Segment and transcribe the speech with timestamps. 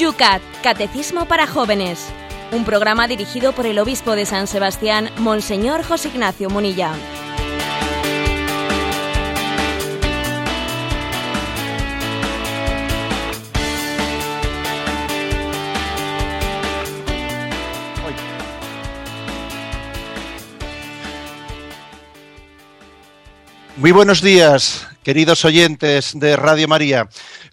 [0.00, 2.06] Yucat, Catecismo para Jóvenes.
[2.52, 6.94] Un programa dirigido por el obispo de San Sebastián, Monseñor José Ignacio Munilla.
[23.76, 27.06] Muy buenos días, queridos oyentes de Radio María.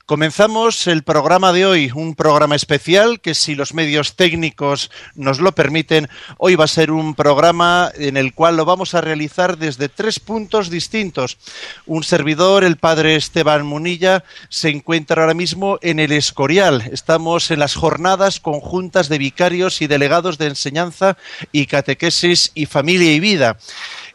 [0.08, 5.52] Comenzamos el programa de hoy, un programa especial que si los medios técnicos nos lo
[5.52, 6.08] permiten,
[6.38, 10.22] hoy va a ser un programa en el cual lo vamos a realizar desde tres
[10.22, 11.38] puntos distintos.
[11.86, 16.90] Un servidor, el padre Esteban Munilla, se encuentra ahora mismo en el Escorial.
[16.90, 21.18] Estamos en las jornadas conjuntas de vicarios y delegados de enseñanza
[21.52, 23.58] y catequesis y familia y vida.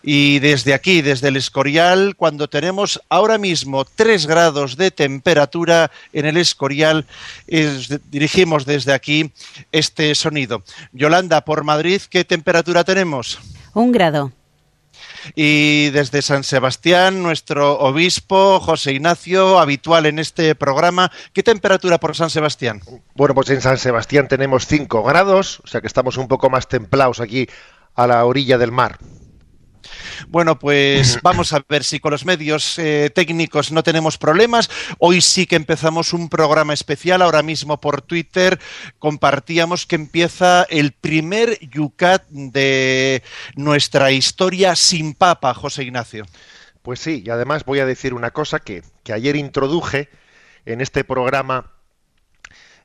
[0.03, 6.27] Y desde aquí, desde el Escorial, cuando tenemos ahora mismo 3 grados de temperatura en
[6.27, 7.07] el Escorial,
[8.11, 9.33] dirigimos desde aquí
[9.71, 10.65] este sonido.
[10.93, 13.39] Yolanda, por Madrid, ¿qué temperatura tenemos?
[13.75, 14.33] Un grado.
[15.37, 22.17] Y desde San Sebastián, nuestro obispo José Ignacio, habitual en este programa, ¿qué temperatura por
[22.17, 22.81] San Sebastián?
[23.15, 26.67] Bueno, pues en San Sebastián tenemos 5 grados, o sea que estamos un poco más
[26.67, 27.49] templados aquí
[27.95, 28.99] a la orilla del mar.
[30.29, 34.71] Bueno, pues vamos a ver si con los medios eh, técnicos no tenemos problemas.
[34.99, 37.23] Hoy sí que empezamos un programa especial.
[37.23, 38.59] Ahora mismo por Twitter
[38.99, 43.23] compartíamos que empieza el primer Yucat de
[43.57, 46.27] nuestra historia sin papa, José Ignacio.
[46.83, 50.09] Pues sí, y además voy a decir una cosa que, ayer introduje
[50.65, 51.73] en este programa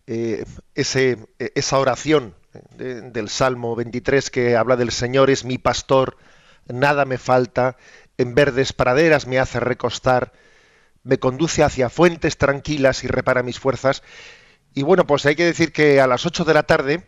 [0.05, 2.35] eh, ese, esa oración
[2.77, 6.17] del Salmo 23 que habla del Señor es mi pastor,
[6.67, 7.77] nada me falta,
[8.17, 10.33] en verdes praderas me hace recostar,
[11.03, 14.03] me conduce hacia fuentes tranquilas y repara mis fuerzas.
[14.73, 17.03] Y bueno, pues hay que decir que a las 8 de la tarde,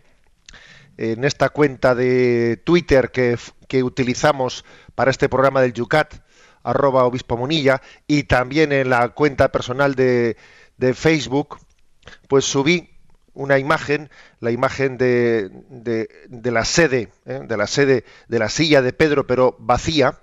[0.98, 3.38] en esta cuenta de Twitter que,
[3.84, 6.16] utilizamos para este programa del Yucat,
[6.64, 10.38] arroba obispo Munilla, y también en la cuenta personal de,
[10.78, 11.60] de Facebook,
[12.28, 12.99] pues subí
[13.40, 14.10] una imagen,
[14.42, 17.40] la imagen de, de, la sede, ¿eh?
[17.48, 20.20] de la sede de la silla de Pedro, pero vacía,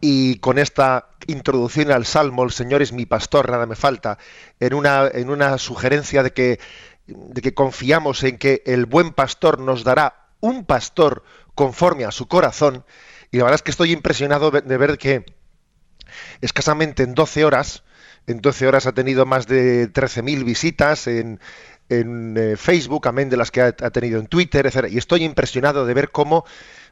[0.00, 4.18] y con esta introducción al Salmo, el Señor es mi pastor, nada me falta,
[4.58, 6.58] en una, en una sugerencia de que,
[7.06, 11.22] de que confiamos en que el buen pastor nos dará un pastor
[11.54, 12.84] conforme a su corazón,
[13.30, 15.24] y la verdad es que estoy impresionado de ver que
[16.40, 17.84] escasamente en 12 horas,
[18.26, 21.40] en 12 horas ha tenido más de 13.000 visitas en,
[21.88, 24.88] en eh, Facebook, amén de las que ha, tenido en Twitter, etc.
[24.90, 26.44] Y estoy impresionado de ver cómo,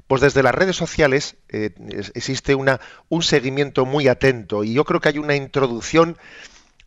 [0.06, 1.70] pues desde las redes sociales eh,
[2.14, 4.64] existe una, un seguimiento muy atento.
[4.64, 6.18] Y yo creo que hay una introducción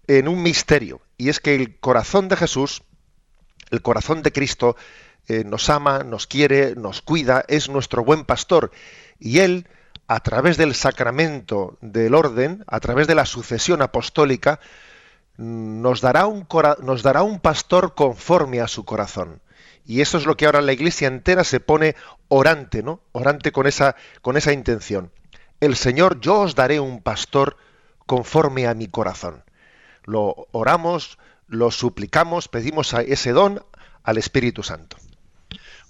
[0.08, 1.02] en un misterio.
[1.18, 2.84] Y es que el corazón de Jesús,
[3.72, 4.76] el corazón de Cristo,
[5.28, 8.72] eh, nos ama, nos quiere, nos cuida, es nuestro buen pastor.
[9.20, 9.68] Y Él
[10.08, 14.60] a través del sacramento del orden, a través de la sucesión apostólica,
[15.38, 19.42] nos dará un, pastor conforme a su corazón.
[19.86, 21.96] Y eso es lo que ahora la iglesia entera se pone
[22.28, 23.02] orante, ¿no?
[23.12, 25.12] Orante con esa, con esa intención.
[25.60, 27.58] El Señor, yo os daré un pastor
[28.06, 29.44] conforme a mi corazón.
[30.04, 31.18] Lo oramos,
[31.48, 33.64] lo suplicamos, pedimos a ese don
[34.04, 34.98] al Espíritu Santo.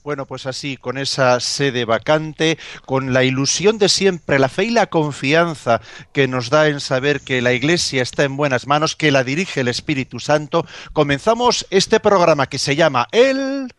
[0.05, 4.69] Bueno, pues así, con esa sede vacante, con la ilusión de siempre, la fe y
[4.69, 5.81] la confianza
[6.13, 9.61] que nos da en saber que la Iglesia está en buenas manos, que la dirige
[9.61, 13.73] el Espíritu Santo, comenzamos este programa que se llama El...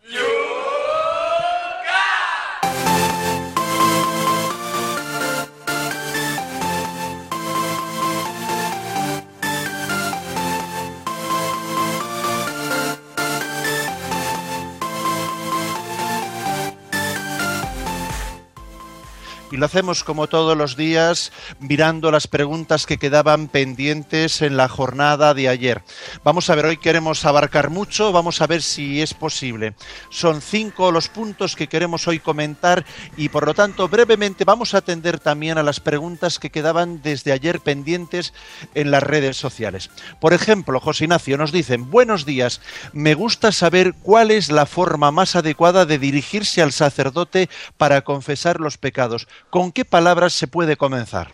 [19.57, 25.33] lo hacemos como todos los días mirando las preguntas que quedaban pendientes en la jornada
[25.33, 25.81] de ayer.
[26.23, 29.73] Vamos a ver, hoy queremos abarcar mucho, vamos a ver si es posible.
[30.09, 34.79] Son cinco los puntos que queremos hoy comentar y por lo tanto brevemente vamos a
[34.79, 38.33] atender también a las preguntas que quedaban desde ayer pendientes
[38.75, 39.89] en las redes sociales.
[40.19, 42.61] Por ejemplo, José Ignacio nos dicen, buenos días,
[42.93, 48.59] me gusta saber cuál es la forma más adecuada de dirigirse al sacerdote para confesar
[48.59, 49.27] los pecados.
[49.49, 51.33] ¿Con qué palabras se puede comenzar?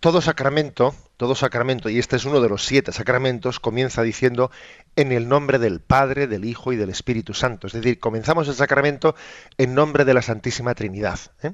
[0.00, 4.50] Todo sacramento, todo sacramento, y este es uno de los siete sacramentos, comienza diciendo
[4.96, 7.66] en el nombre del Padre, del Hijo y del Espíritu Santo.
[7.66, 9.14] Es decir, comenzamos el sacramento
[9.58, 11.18] en nombre de la Santísima Trinidad.
[11.42, 11.52] ¿eh?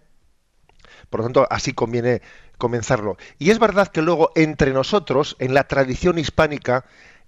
[1.10, 2.22] Por lo tanto, así conviene
[2.56, 3.16] comenzarlo.
[3.38, 6.84] Y es verdad que luego entre nosotros, en la tradición hispánica,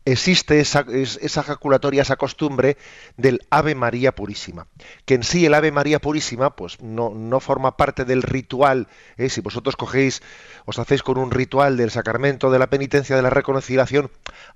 [0.06, 2.78] existe esa, esa ejaculatoria, esa costumbre
[3.16, 4.68] del Ave María Purísima,
[5.04, 8.86] que en sí el Ave María Purísima pues no, no forma parte del ritual,
[9.18, 9.28] ¿eh?
[9.28, 10.22] si vosotros cogéis,
[10.64, 14.10] os hacéis con un ritual del sacramento de la penitencia de la reconciliación,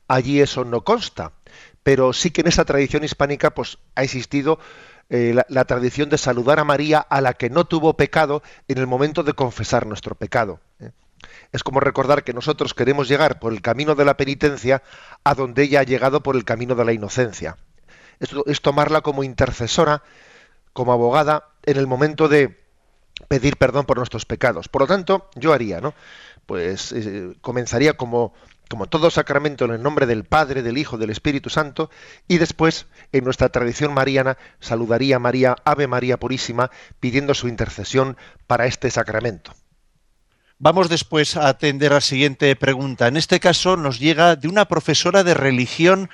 [0.06, 1.32] allí eso no consta,
[1.82, 4.60] pero sí que en esa tradición hispánica pues ha existido
[5.08, 8.86] eh, la, tradición de saludar a María a la que no tuvo pecado en el
[8.86, 10.60] momento de confesar nuestro pecado.
[10.78, 10.92] ¿eh?
[11.52, 14.82] Es como recordar que nosotros queremos llegar por el camino de la penitencia
[15.24, 17.56] a donde ella ha llegado por el camino de la inocencia.
[18.20, 20.02] Esto es tomarla como intercesora,
[20.72, 22.60] como abogada, en el momento de
[23.28, 24.68] pedir perdón por nuestros pecados.
[24.68, 25.94] Por lo tanto, yo haría, ¿no?
[26.46, 28.32] Pues eh, comenzaría como
[28.70, 31.90] como todo sacramento en el nombre del Padre, del Hijo, del Espíritu Santo,
[32.28, 36.70] y después, en nuestra tradición mariana, saludaría a María, Ave María Purísima,
[37.00, 38.16] pidiendo su intercesión
[38.46, 39.54] para este sacramento.
[40.62, 43.08] Vamos después a atender a la siguiente pregunta.
[43.08, 46.10] En este caso nos llega de una profesora de religión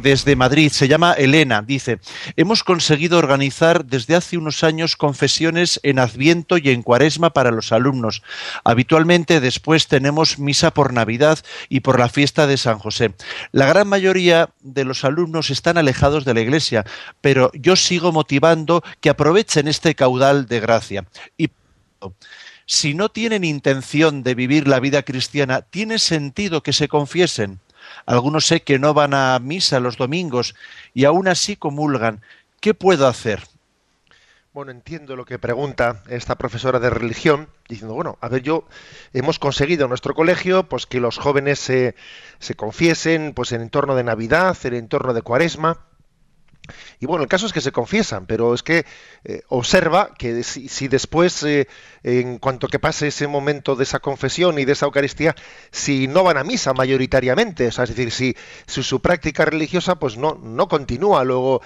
[0.00, 0.70] desde Madrid.
[0.70, 1.62] Se llama Elena.
[1.62, 1.98] Dice,
[2.36, 7.72] hemos conseguido organizar desde hace unos años confesiones en Adviento y en Cuaresma para los
[7.72, 8.22] alumnos.
[8.62, 13.16] Habitualmente después tenemos misa por Navidad y por la fiesta de San José.
[13.50, 16.84] La gran mayoría de los alumnos están alejados de la iglesia,
[17.20, 21.04] pero yo sigo motivando que aprovechen este caudal de gracia.
[21.36, 21.48] Y
[22.68, 27.60] si no tienen intención de vivir la vida cristiana, ¿tiene sentido que se confiesen?
[28.04, 30.54] Algunos sé que no van a misa los domingos
[30.92, 32.20] y aún así comulgan.
[32.60, 33.42] ¿Qué puedo hacer?
[34.52, 38.68] Bueno, entiendo lo que pregunta esta profesora de religión, diciendo, bueno, a ver, yo
[39.14, 41.94] hemos conseguido en nuestro colegio pues que los jóvenes se,
[42.38, 45.86] se confiesen pues en entorno de Navidad, en entorno de Cuaresma,
[47.00, 48.84] y bueno, el caso es que se confiesan, pero es que
[49.24, 51.68] eh, observa que si, después, eh,
[52.02, 55.34] en cuanto que pase ese momento de esa confesión y de esa Eucaristía,
[55.70, 58.36] si no van a misa mayoritariamente, es decir, si,
[58.66, 61.62] su práctica religiosa pues no, no continúa, luego,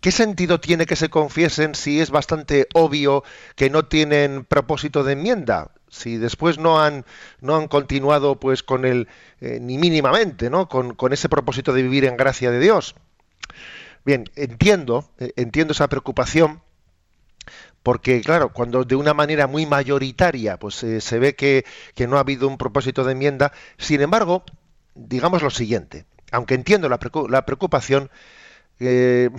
[0.00, 3.24] ¿qué sentido tiene que se confiesen si es bastante obvio
[3.54, 5.70] que no tienen propósito de enmienda?
[5.88, 7.04] si después no han
[7.40, 9.08] no han continuado pues con el
[9.40, 12.96] eh, ni mínimamente no con, con ese propósito de vivir en gracia de Dios
[14.06, 16.62] Bien, entiendo, eh, entiendo esa preocupación,
[17.82, 21.64] porque claro, cuando de una manera muy mayoritaria pues eh, se ve que,
[22.06, 24.44] no ha habido un propósito de enmienda, sin embargo,
[24.94, 28.08] digamos lo siguiente, aunque entiendo la, preocupación,
[28.78, 29.30] eh,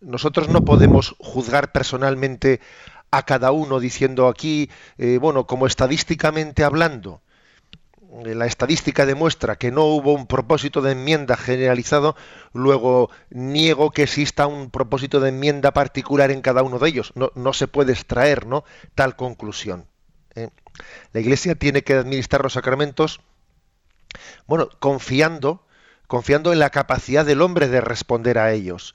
[0.00, 2.62] nosotros no podemos juzgar personalmente
[3.10, 4.70] a cada uno diciendo aquí,
[5.20, 7.20] bueno, como estadísticamente hablando,
[8.22, 12.14] la estadística demuestra que no hubo un propósito de enmienda generalizado,
[12.52, 17.12] luego niego que exista un propósito de enmienda particular en cada uno de ellos.
[17.16, 18.46] No, se puede extraer
[18.94, 19.86] tal conclusión.
[20.36, 20.50] ¿eh?
[21.12, 23.20] La Iglesia tiene que administrar los sacramentos,
[24.46, 25.66] bueno, confiando,
[26.06, 28.94] confiando en la capacidad del hombre de responder a ellos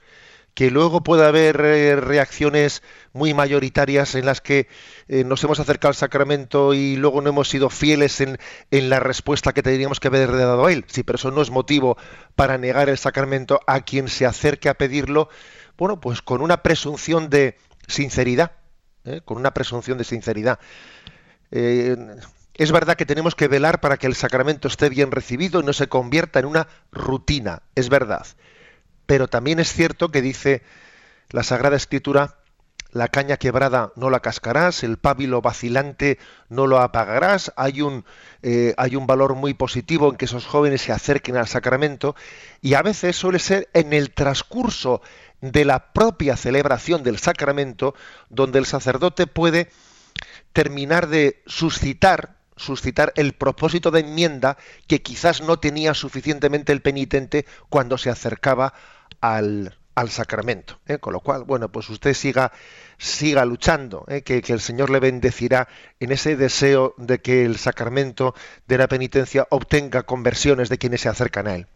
[0.53, 4.67] que luego pueda haber eh, reacciones muy mayoritarias en las que
[5.07, 8.37] eh, nos hemos acercado al sacramento y luego no hemos sido fieles en,
[8.71, 10.85] la respuesta que tendríamos que haber dado a él.
[10.87, 11.97] Sí, pero eso no es motivo
[12.35, 15.29] para negar el sacramento a quien se acerque a pedirlo,
[15.77, 18.51] bueno, pues con una presunción de sinceridad,
[19.06, 19.21] ¿eh?
[19.23, 20.59] con una presunción de sinceridad.
[21.51, 25.73] es verdad que tenemos que velar para que el sacramento esté bien recibido y no
[25.73, 28.25] se convierta en una rutina, es verdad
[29.09, 30.61] pero también es cierto que dice
[31.31, 32.35] la Sagrada Escritura,
[32.92, 38.06] la caña quebrada no la cascarás, el pábilo vacilante no lo apagarás, hay un,
[38.44, 42.16] eh, hay un valor muy positivo en que esos jóvenes se acerquen al sacramento
[42.61, 45.01] y a veces suele ser en el transcurso
[45.42, 47.95] de la propia celebración del sacramento
[48.30, 49.71] donde el sacerdote puede
[50.54, 57.45] terminar de suscitar suscitar el propósito de enmienda que quizás no tenía suficientemente el penitente
[57.69, 58.73] cuando se acercaba
[59.21, 59.76] al,
[60.07, 60.80] sacramento.
[60.88, 60.97] ¿eh?
[60.97, 62.54] Con lo cual, bueno, pues usted siga,
[62.97, 64.21] siga luchando, ¿eh?
[64.21, 65.68] que, que, el Señor le bendecirá
[65.99, 68.33] en ese deseo de que el sacramento
[68.68, 71.68] de la penitencia obtenga conversiones de quienes se acercan a él.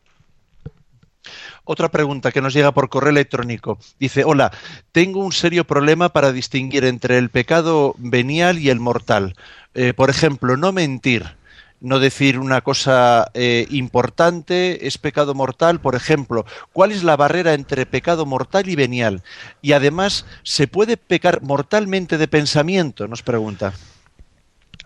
[1.66, 3.80] Otra pregunta que nos llega por correo electrónico.
[3.98, 4.52] Dice, hola,
[4.92, 9.36] tengo un serio problema para distinguir entre el pecado venial y el mortal.
[9.74, 11.38] Eh, por ejemplo, no mentir
[11.84, 17.54] no decir una cosa eh, importante es pecado mortal, por ejemplo, ¿cuál es la barrera
[17.54, 19.22] entre pecado mortal y venial?
[19.62, 23.10] Y además, ¿se puede pecar mortalmente de pensamiento?
[23.10, 23.74] Nos pregunta.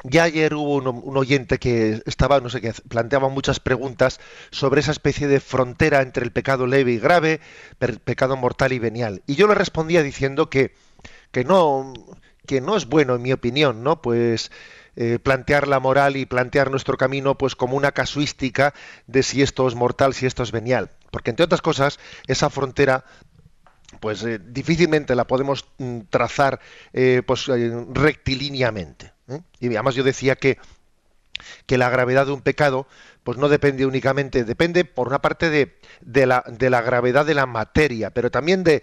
[0.04, 4.92] Ya ayer hubo un, oyente que estaba, no sé qué, planteaba muchas preguntas sobre esa
[4.92, 7.42] especie de frontera entre el pecado leve y grave,
[7.80, 9.22] el pecado mortal y venial.
[9.27, 10.74] Y yo le respondía diciendo que,
[11.32, 11.94] que no,
[12.48, 14.01] que no es bueno, en mi opinión, ¿no?
[14.01, 14.51] Pues
[15.00, 18.74] eh, plantear la moral y plantear nuestro camino pues como una casuística
[19.06, 20.89] de si esto es mortal, si esto es venial.
[21.12, 23.06] Porque entre otras cosas, esa frontera
[24.00, 26.60] pues eh, difícilmente la podemos mm, trazar
[26.94, 29.13] eh, pues rectilíneamente.
[29.60, 30.58] Y además yo decía que
[31.68, 32.88] que la gravedad de un pecado
[33.27, 38.31] pues no depende únicamente, depende por una parte de, la, gravedad de la materia, pero
[38.31, 38.81] también de,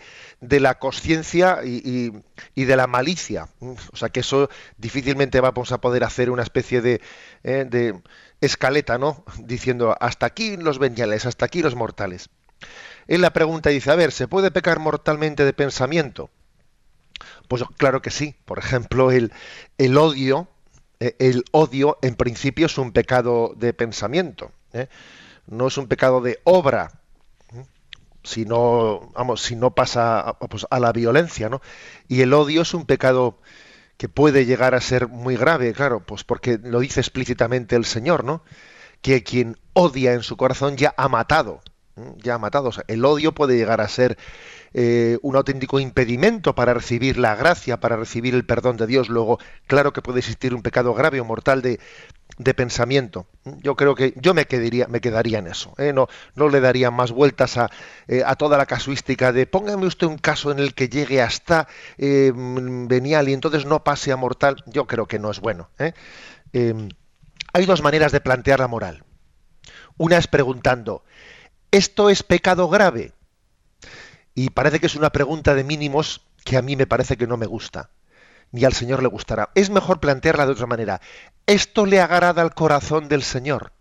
[0.60, 2.10] la conciencia y,
[2.54, 3.48] de la malicia.
[3.90, 7.00] O sea que eso difícilmente vamos a poder hacer una especie de,
[7.42, 7.94] eh,
[8.42, 9.24] escaleta, ¿no?
[9.38, 12.28] Diciendo hasta aquí los veniales, hasta aquí los mortales.
[13.06, 16.28] Él la pregunta dice, a ver, ¿se puede pecar mortalmente de pensamiento?
[17.48, 18.36] Pues claro que sí.
[18.44, 19.32] Por ejemplo, el,
[19.78, 20.48] el odio,
[21.00, 24.88] el odio en principio es un pecado de pensamiento, ¿eh?
[25.46, 27.00] no es un pecado de obra,
[27.52, 27.64] ¿eh?
[28.22, 31.60] si no, vamos, si no pasa pues, a la violencia, ¿no?
[32.08, 33.38] Y el odio es un pecado
[33.96, 38.24] que puede llegar a ser muy grave, claro, pues porque lo dice explícitamente el Señor,
[38.24, 38.42] ¿no?
[39.02, 41.60] Que quien odia en su corazón ya ha matado,
[42.16, 42.70] ya ha matado.
[42.88, 44.18] El odio puede llegar a ser
[44.76, 49.09] eh, un auténtico impedimento para recibir la gracia, para recibir el perdón de Dios.
[49.09, 49.38] Luego,
[49.69, 51.78] claro que puede existir un pecado grave o mortal de,
[52.54, 53.26] pensamiento.
[53.62, 55.75] Yo creo que yo me quedaría, en eso.
[55.78, 55.93] ¿eh?
[55.93, 56.09] No,
[56.49, 57.71] le daría más vueltas a,
[58.09, 61.69] eh, a, toda la casuística de póngame usted un caso en el que llegue hasta
[61.97, 64.57] venial y entonces no pase a mortal.
[64.66, 65.71] Yo creo que no es bueno.
[66.52, 66.88] Em,
[67.52, 69.04] hay dos maneras de plantear la moral.
[69.97, 71.04] Una es preguntando,
[71.71, 73.12] ¿esto es pecado grave?
[74.35, 77.37] Y parece que es una pregunta de mínimos que a mí me parece que no
[77.37, 77.91] me gusta,
[78.53, 79.50] ni al Señor le gustará.
[79.55, 81.00] Es mejor plantearla de otra manera.
[81.47, 83.73] ¿Esto le agrada al corazón del Señor?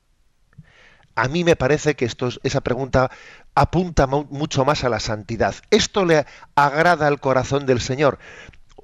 [1.16, 3.12] A mí me parece que esto, esa pregunta
[3.56, 5.56] apunta mucho más a la santidad.
[5.70, 8.20] ¿Esto le agrada al corazón del Señor?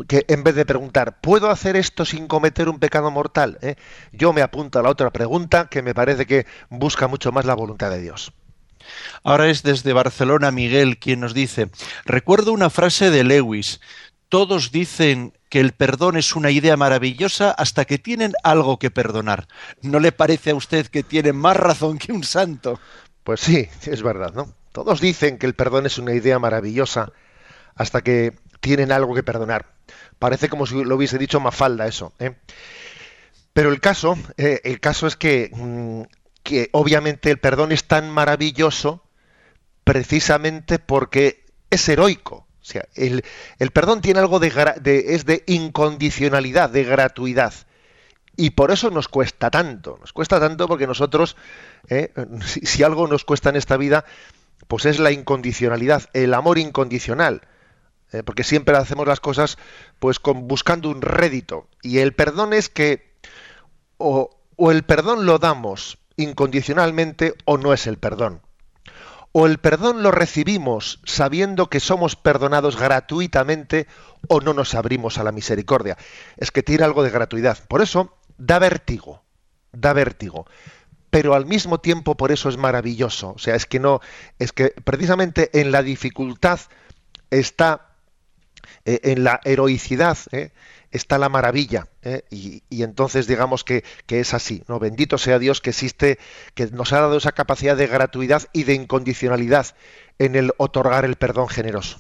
[0.07, 3.57] que en vez de preguntar, ¿puedo hacer esto sin cometer un pecado mortal?
[3.61, 3.75] ¿Eh?
[4.13, 7.53] Yo me apunto a la otra pregunta que me parece que busca mucho más la
[7.53, 8.31] voluntad de Dios.
[9.23, 11.69] Ahora es desde Barcelona Miguel quien nos dice,
[12.05, 13.79] recuerdo una frase de Lewis,
[14.29, 19.47] todos dicen que el perdón es una idea maravillosa hasta que tienen algo que perdonar.
[19.81, 22.79] ¿No le parece a usted que tiene más razón que un santo?
[23.23, 24.53] Pues sí, es verdad, ¿no?
[24.71, 27.11] Todos dicen que el perdón es una idea maravillosa
[27.75, 29.65] hasta que tienen algo que perdonar.
[30.19, 32.13] Parece como si lo hubiese dicho Mafalda eso.
[32.19, 32.35] ¿eh?
[33.53, 36.01] Pero el caso, eh, el caso es que mm,
[36.43, 39.03] que obviamente el perdón es tan maravilloso
[39.83, 42.47] precisamente porque es heroico.
[42.61, 43.23] O sea, el,
[43.73, 47.53] perdón tiene algo de, es de incondicionalidad, de gratuidad.
[48.35, 49.97] Y por eso nos cuesta tanto.
[49.99, 51.35] Nos cuesta tanto porque nosotros,
[51.89, 52.13] eh,
[52.45, 54.05] si, algo nos cuesta en esta vida,
[54.67, 57.41] pues es la incondicionalidad, el amor incondicional.
[58.11, 59.57] Eh, porque siempre hacemos las cosas
[59.99, 61.67] pues con, buscando un rédito.
[61.81, 63.13] Y el perdón es que
[63.97, 68.41] o, o el perdón lo damos incondicionalmente o no es el perdón.
[69.31, 73.87] O el perdón lo recibimos sabiendo que somos perdonados gratuitamente
[74.27, 75.97] o no nos abrimos a la misericordia.
[76.37, 77.59] Es que tiene algo de gratuidad.
[77.67, 79.23] Por eso da vértigo,
[79.71, 80.47] da vértigo.
[81.11, 83.33] Pero al mismo tiempo por eso es maravilloso.
[83.35, 84.01] O sea, es que no,
[84.39, 86.59] es que precisamente en la dificultad
[87.29, 87.93] está,
[88.85, 90.51] eh, en la heroicidad, eh,
[90.91, 91.87] está la maravilla.
[92.01, 92.23] ¿eh?
[92.29, 94.63] Y, entonces digamos que, es así.
[94.67, 94.79] ¿no?
[94.79, 96.19] Bendito sea Dios que existe,
[96.53, 99.67] que nos ha dado esa capacidad de gratuidad y de incondicionalidad
[100.17, 101.99] en el otorgar el perdón generoso.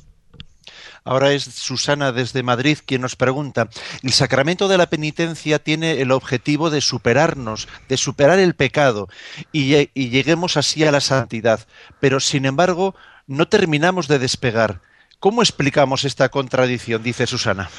[1.05, 3.69] Ahora es Susana desde Madrid quien nos pregunta,
[4.03, 9.07] el sacramento de la penitencia tiene el objetivo de superarnos, de superar el pecado
[9.53, 11.65] y, y lleguemos así a la santidad,
[12.01, 12.95] pero sin embargo
[13.27, 14.81] no terminamos de despegar.
[15.19, 17.01] ¿Cómo explicamos esta contradicción?
[17.01, 17.69] Dice Susana.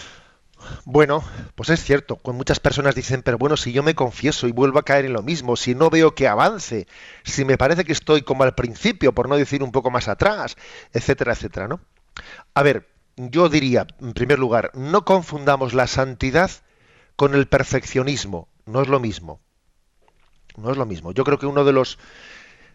[0.85, 1.23] Bueno,
[1.55, 4.79] pues es cierto, con muchas personas dicen, pero bueno, si yo me confieso y vuelvo
[4.79, 6.87] a caer en lo mismo, si no veo que avance,
[7.25, 10.57] si me parece que estoy como al principio, por no decir un poco más atrás,
[10.93, 11.81] etcétera, etcétera, ¿no?
[12.55, 16.50] A ver, yo diría, en primer lugar, no confundamos la santidad
[17.17, 19.40] con el perfeccionismo, no es lo mismo.
[20.57, 21.12] No es lo mismo.
[21.12, 21.99] Yo creo que uno de los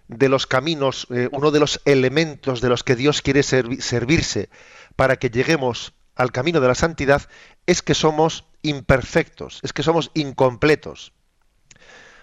[0.07, 4.49] de los caminos, eh, uno de los elementos de los que Dios quiere servirse
[4.95, 7.27] para que lleguemos al camino de la santidad
[7.65, 11.13] es que somos imperfectos, es que somos incompletos.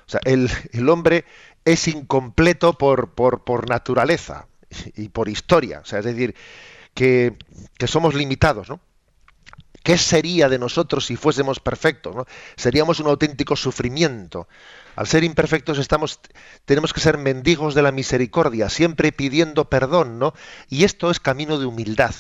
[0.07, 1.25] O sea, el, hombre
[1.65, 4.49] es incompleto por, por, naturaleza
[4.97, 5.81] y por historia.
[5.81, 6.35] O sea, es decir,
[6.95, 7.37] que,
[7.87, 8.81] somos limitados, ¿no?
[9.85, 12.15] ¿Qué sería de nosotros si fuésemos perfectos?
[12.57, 14.47] Seríamos un auténtico sufrimiento.
[14.95, 16.21] Al ser imperfectos estamos,
[16.65, 20.35] tenemos que ser mendigos de la misericordia, siempre pidiendo perdón, ¿no?
[20.69, 22.15] Y esto es camino de humildad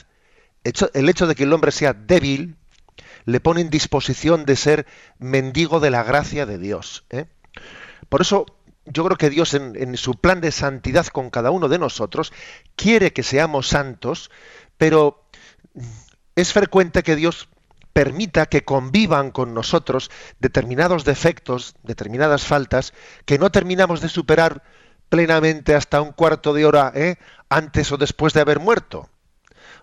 [0.65, 2.57] el hecho de que el hombre sea débil,
[3.25, 4.87] le pone en disposición de ser
[5.19, 7.05] mendigo de la gracia de Dios.
[7.11, 7.27] ¿eh?
[8.09, 8.47] Por eso
[8.85, 12.33] yo creo que Dios en, en, su plan de santidad con cada uno de nosotros
[12.75, 14.31] quiere que seamos santos,
[14.77, 15.25] pero
[16.35, 17.49] es frecuente que Dios
[17.93, 22.93] permita que convivan con nosotros determinados defectos, determinadas faltas,
[23.27, 24.63] que no terminamos de superar
[25.09, 27.17] plenamente hasta un cuarto de hora ¿eh?
[27.51, 29.11] antes o después de haber muerto.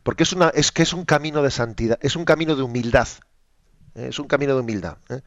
[0.04, 3.08] Porque es, una, es que es un camino de santidad, es un camino de humildad.
[3.96, 4.08] ¿eh?
[4.10, 4.98] Es un camino de humildad.
[5.10, 5.22] ¿eh?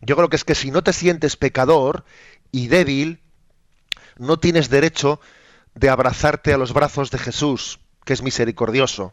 [0.00, 2.04] Yo creo que es que si no te sientes pecador
[2.50, 3.22] y débil,
[4.18, 5.20] no tienes derecho
[5.74, 9.12] de abrazarte a los brazos de Jesús, que es misericordioso.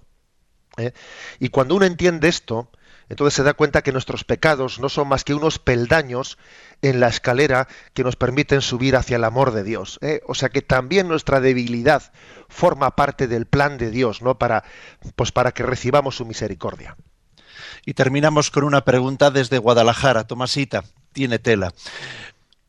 [1.40, 2.72] Y cuando uno entiende esto,
[3.10, 6.38] entonces se da cuenta que nuestros pecados no son más que unos peldaños
[6.84, 9.98] en la escalera que nos permiten subir hacia el amor de Dios.
[10.02, 10.22] ¿eh?
[10.28, 12.12] O sea que también nuestra debilidad
[12.48, 14.38] forma parte del plan de Dios, ¿no?
[14.38, 14.64] Para,
[15.16, 16.96] pues para que recibamos su misericordia.
[17.86, 20.28] Y terminamos con una pregunta desde Guadalajara.
[20.28, 21.74] Tomasita, tiene tela.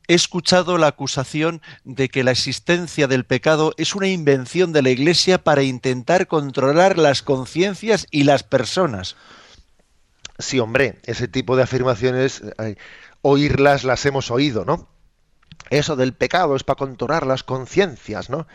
[0.08, 4.90] He escuchado la acusación de que la existencia del pecado es una invención de la
[4.90, 9.16] Iglesia para intentar controlar las conciencias y las personas.
[10.40, 12.76] Sí, hombre, ese tipo de afirmaciones, eh,
[13.22, 14.88] oírlas las hemos oído, ¿no?
[15.70, 18.46] Eso del pecado es para controlar las conciencias, ¿no?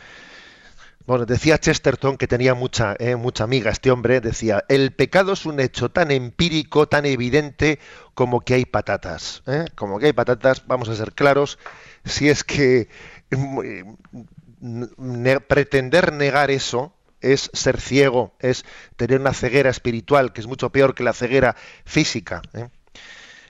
[1.05, 5.45] Bueno, decía Chesterton, que tenía mucha, eh, mucha amiga este hombre, decía, el pecado es
[5.45, 7.79] un hecho tan empírico, tan evidente
[8.15, 9.43] como que hay patatas.
[9.45, 9.65] ¿eh?
[9.75, 11.59] Como que hay patatas, vamos a ser claros,
[12.05, 12.89] si es que
[13.29, 20.71] mm, pretender negar eso, es ser ciego, es tener una ceguera espiritual, que es mucho
[20.71, 21.55] peor que la ceguera
[21.85, 22.41] física.
[22.53, 22.69] ¿eh?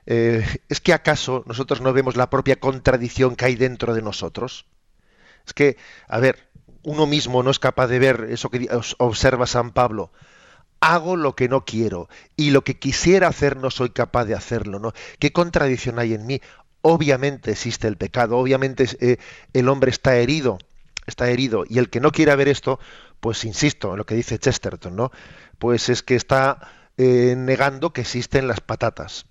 [0.06, 4.66] Eh, ¿Es que acaso nosotros no vemos la propia contradicción que hay dentro de nosotros?
[5.46, 6.50] Es que, a ver,
[6.84, 10.12] uno mismo no es capaz de ver eso que observa San Pablo.
[10.80, 14.80] Hago lo que no quiero y lo que quisiera hacer no soy capaz de hacerlo.
[14.80, 14.94] ¿no?
[15.20, 16.42] ¿Qué contradicción hay en mí?
[16.82, 19.18] Obviamente existe el pecado, obviamente eh,
[19.54, 20.60] el hombre está herido,
[21.08, 22.80] está herido y el que no quiera ver esto,
[23.26, 25.12] pues insisto en lo que dice Chesterton, ¿no?
[25.58, 26.60] Pues es que está
[26.96, 29.26] eh, negando que existen las patatas.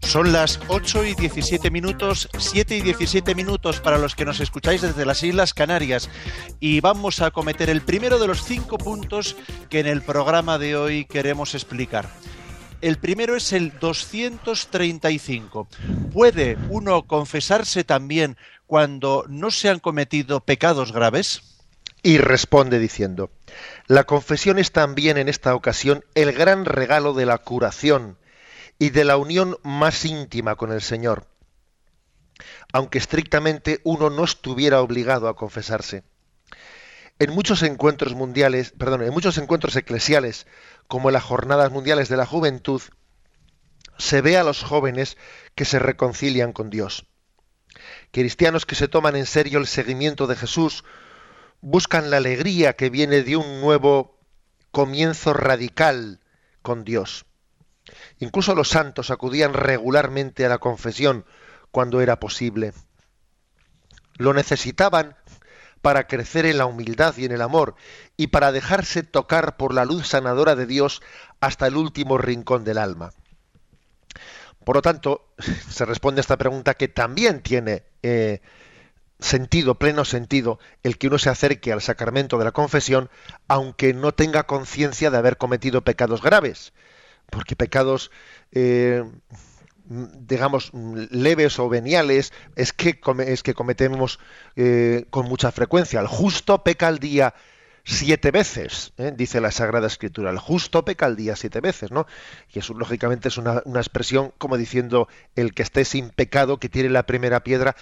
[0.00, 4.80] Son las 8 y 17 minutos, 7 y 17 minutos para los que nos escucháis
[4.80, 6.08] desde las Islas Canarias
[6.58, 9.36] y vamos a cometer el primero de los cinco puntos
[9.68, 12.08] que en el programa de hoy queremos explicar.
[12.80, 15.68] El primero es el 235.
[16.12, 21.42] ¿Puede uno confesarse también cuando no se han cometido pecados graves?
[22.02, 23.30] Y responde diciendo,
[23.86, 28.16] la confesión es también en esta ocasión el gran regalo de la curación
[28.78, 31.26] y de la unión más íntima con el Señor,
[32.72, 36.02] aunque estrictamente uno no estuviera obligado a confesarse.
[37.18, 40.46] En muchos encuentros mundiales, perdón, en muchos encuentros eclesiales
[40.90, 42.82] como en las jornadas mundiales de la juventud,
[43.96, 45.16] se ve a los jóvenes
[45.54, 47.06] que se reconcilian con Dios.
[48.10, 50.82] Cristianos que se toman en serio el seguimiento de Jesús
[51.60, 54.18] buscan la alegría que viene de un nuevo
[54.72, 56.18] comienzo radical
[56.60, 57.24] con Dios.
[58.18, 61.24] Incluso los santos acudían regularmente a la confesión
[61.70, 62.72] cuando era posible.
[64.16, 65.14] Lo necesitaban
[65.82, 67.74] para crecer en la humildad y en el amor,
[68.16, 71.02] y para dejarse tocar por la luz sanadora de Dios
[71.40, 73.12] hasta el último rincón del alma.
[74.64, 75.26] Por lo tanto,
[75.70, 78.40] se responde a esta pregunta que también tiene eh,
[79.18, 83.10] sentido, pleno sentido, el que uno se acerque al sacramento de la confesión,
[83.48, 86.72] aunque no tenga conciencia de haber cometido pecados graves,
[87.30, 88.10] porque pecados
[88.52, 89.04] eh,
[89.90, 94.20] digamos, leves o veniales, es que, es que cometemos
[94.54, 95.98] eh, con mucha frecuencia.
[95.98, 97.34] El justo peca al día
[97.82, 99.12] siete veces, ¿eh?
[99.16, 100.30] dice la Sagrada Escritura.
[100.30, 102.06] El justo peca al día siete veces, ¿no?
[102.52, 106.90] Y eso, lógicamente, es una, expresión como diciendo el que esté sin pecado, que tiene
[106.90, 107.74] la primera piedra,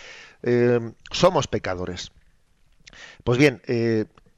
[0.43, 2.13] eh, somos pecadores.
[3.23, 3.61] Pues bien,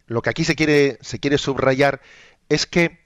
[0.08, 2.00] lo que aquí se quiere, se quiere subrayar
[2.48, 2.98] es que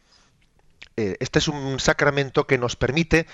[0.96, 3.26] este es un sacramento que nos permite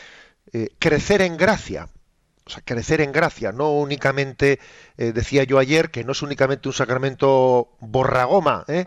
[0.52, 1.88] eh, crecer en gracia.
[2.44, 4.58] O sea, crecer en gracia, no únicamente,
[4.96, 8.86] eh, decía yo ayer, que no es únicamente un sacramento borragoma, ¿eh?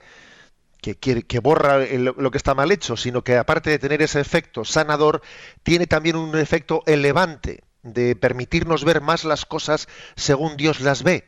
[0.82, 4.66] que, que, borra lo que está mal hecho, sino que aparte de tener ese efecto
[4.66, 5.22] sanador,
[5.64, 11.26] tiene también un efecto elevante, de permitirnos ver más las cosas según Dios las ve,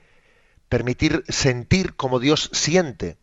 [0.67, 3.17] permitir sentir como Dios siente.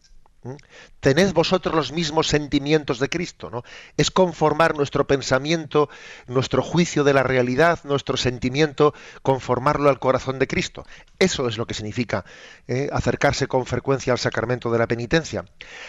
[1.00, 3.62] Tened vosotros los mismos sentimientos de Cristo, ¿no?
[3.96, 5.88] Es conformar nuestro pensamiento,
[6.26, 10.84] nuestro juicio de la realidad, nuestro sentimiento, conformarlo al corazón de Cristo.
[11.20, 12.24] Eso es lo que significa
[12.66, 12.88] ¿eh?
[12.92, 15.44] acercarse con frecuencia al sacramento de la penitencia.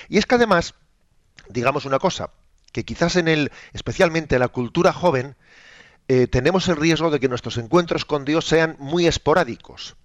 [0.07, 0.75] Y es que además,
[1.49, 2.29] digamos una cosa,
[2.71, 5.35] que quizás en el, especialmente en la cultura joven,
[6.07, 9.95] eh, tenemos el riesgo de que nuestros encuentros con Dios sean muy esporádicos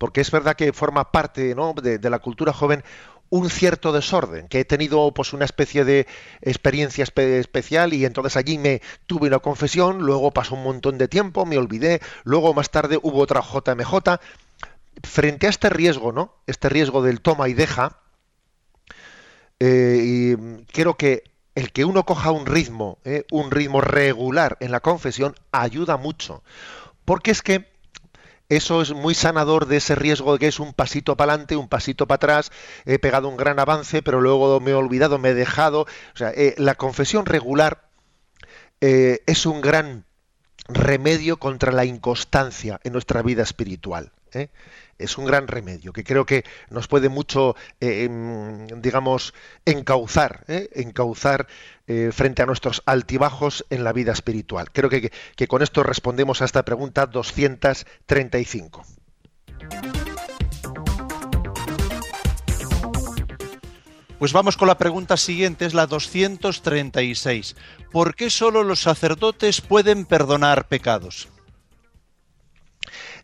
[0.00, 2.82] porque es verdad que forma parte de, la cultura joven
[3.30, 6.06] un cierto desorden, que he tenido pues una especie de
[6.42, 11.46] experiencia especial y entonces allí me tuve una confesión, luego pasó un montón de tiempo,
[11.46, 14.20] me olvidé, luego más tarde hubo otra JMJ.
[15.02, 16.34] Frente a este riesgo, ¿no?
[16.46, 18.00] Este riesgo del toma y deja,
[19.60, 23.24] eh, y quiero que el que uno coja un ritmo, ¿eh?
[23.30, 26.42] un ritmo regular en la confesión, ayuda mucho.
[27.04, 27.69] Porque es que
[28.50, 31.68] eso es muy sanador de ese riesgo de que es un pasito para adelante, un
[31.68, 32.52] pasito para atrás,
[32.84, 35.82] he pegado un gran avance, pero luego me he olvidado, me he dejado.
[35.82, 37.88] O sea, eh, la confesión regular
[38.80, 40.04] eh, es un gran
[40.66, 44.10] remedio contra la inconstancia en nuestra vida espiritual.
[44.32, 44.48] ¿eh?
[45.00, 49.34] Es un gran remedio que creo que nos puede mucho, eh, em, digamos,
[49.64, 50.68] encauzar, ¿eh?
[50.74, 51.46] encauzar
[52.12, 54.70] frente a nuestros altibajos en la vida espiritual.
[54.70, 58.84] Creo que, que con esto respondemos a esta pregunta 235.
[64.20, 67.56] Pues vamos con la pregunta siguiente, es la 236.
[67.90, 71.28] ¿Por qué solo los sacerdotes pueden perdonar pecados?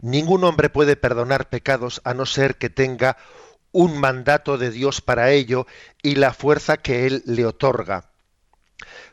[0.01, 3.17] Ningún hombre puede perdonar pecados a no ser que tenga
[3.73, 5.67] un mandato de Dios para ello
[6.03, 8.11] y la fuerza que Él le otorga.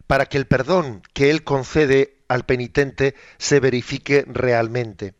[0.08, 5.16] Para que el perdón que Él concede al penitente se verifique realmente.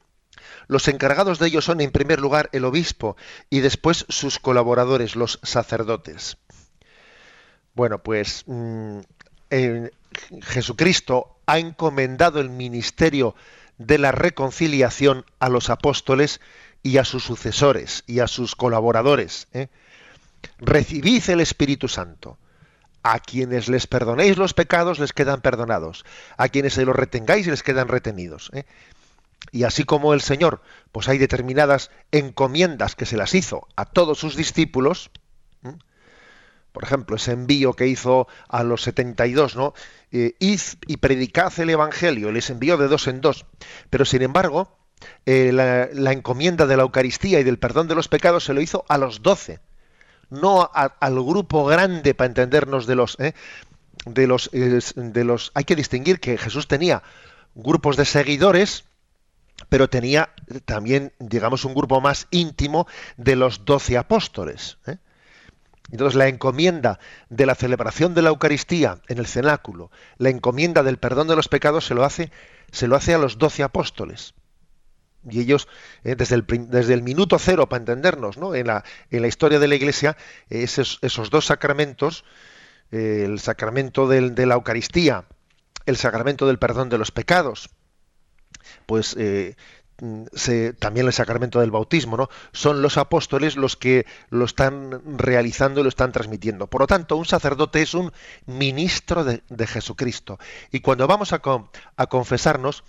[0.68, 3.18] Los encargados de ello son en primer lugar el obispo
[3.50, 6.38] y después sus colaboradores, los sacerdotes.
[7.74, 9.00] Bueno, pues mm,
[10.42, 13.36] Jesucristo ha encomendado el ministerio
[13.78, 16.40] de la reconciliación a los apóstoles
[16.82, 19.48] y a sus sucesores y a sus colaboradores.
[19.54, 19.68] ¿eh?
[20.60, 22.38] Recibid el Espíritu Santo.
[23.06, 26.06] A quienes les perdonéis los pecados les quedan perdonados.
[26.38, 28.50] A quienes se los retengáis les quedan retenidos.
[28.54, 28.66] ¿eh?
[29.52, 34.20] Y así como el Señor, pues hay determinadas encomiendas que se las hizo a todos
[34.20, 35.12] sus discípulos,
[36.74, 39.74] por ejemplo, ese envío que hizo a los 72, ¿no?
[40.12, 43.46] Eh, y predicad el Evangelio, les envió de dos en dos.
[43.90, 44.76] Pero sin embargo,
[45.26, 48.86] eh, la, encomienda de la Eucaristía y del perdón de los pecados se lo hizo
[48.90, 49.60] a los doce,
[50.30, 53.34] no al grupo grande, para entendernos de los, ¿eh?
[54.06, 55.52] de los, de los.
[55.54, 57.04] Hay que distinguir que Jesús tenía
[57.54, 58.86] grupos de seguidores,
[59.70, 60.30] pero tenía
[60.66, 64.78] también, digamos, un grupo más íntimo de los doce apóstoles.
[64.88, 64.98] ¿eh?
[65.92, 70.98] Entonces la encomienda de la celebración de la Eucaristía en el cenáculo, la encomienda del
[70.98, 72.32] perdón de los pecados se lo hace,
[72.72, 74.34] se lo hace a los doce apóstoles.
[75.30, 75.68] Y ellos,
[76.04, 78.56] eh, desde, el, desde, el, minuto cero, para entendernos, ¿no?
[78.56, 80.18] en, la, en la historia de la Iglesia,
[80.50, 82.26] esos, esos dos sacramentos,
[82.92, 85.26] eh, el sacramento de la Eucaristía,
[85.86, 87.70] el sacramento del perdón de los pecados,
[88.86, 89.16] pues
[90.04, 90.26] Mm,
[90.80, 92.28] también el sacramento del bautismo, ¿no?
[92.52, 96.68] Son los apóstoles los que lo están realizando y lo están transmitiendo.
[96.68, 98.12] Por lo tanto, un sacerdote es un
[98.46, 100.40] ministro de, Jesucristo.
[100.72, 101.40] Y cuando vamos a,
[102.10, 102.84] confesarnos,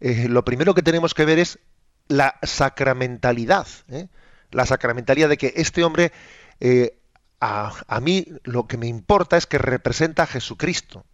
[0.00, 1.60] eh, lo primero que tenemos que ver es
[2.08, 3.68] la sacramentalidad.
[3.88, 4.08] ¿eh?
[4.50, 6.10] La sacramentalidad de que este hombre,
[6.58, 6.98] eh,
[7.38, 11.04] a, a mí lo que me importa es que representa a Jesucristo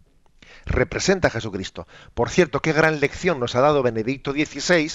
[0.65, 1.87] representa a Jesucristo.
[2.15, 4.91] Por cierto, qué gran lección nos ha dado Benedicto XVI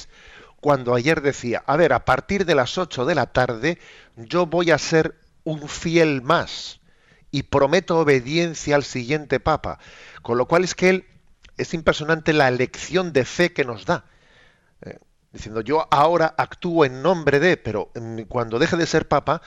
[0.61, 3.79] cuando ayer decía, a ver, a partir de las 8 de la tarde
[4.17, 6.81] yo voy a ser un fiel más
[7.31, 9.79] y prometo obediencia al siguiente Papa.
[10.23, 11.05] Con lo cual es que él
[11.57, 14.05] es impresionante la lección de fe que nos da.
[14.83, 14.99] Eh,
[15.33, 17.91] diciendo, yo ahora actúo en nombre de, pero
[18.29, 19.43] cuando deje de ser Papa,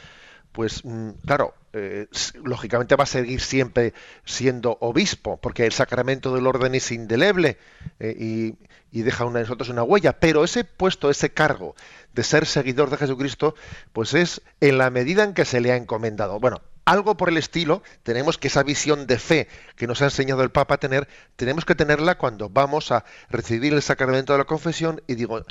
[0.54, 2.08] pues mm, claro, eh,
[2.44, 7.58] lógicamente va a seguir siempre siendo obispo, porque el sacramento del orden es indeleble
[8.00, 8.56] eh,
[8.92, 11.76] y, deja una, nosotros una huella, pero ese puesto, ese cargo
[12.14, 13.56] de ser seguidor de Jesucristo,
[13.92, 16.40] pues es en la medida en que se le ha encomendado.
[16.40, 20.44] Bueno, algo por el estilo, tenemos que esa visión de fe que nos ha enseñado
[20.44, 24.46] el Papa a tener, tenemos que tenerla cuando vamos a recibir el sacramento de la
[24.46, 25.44] confesión y digo,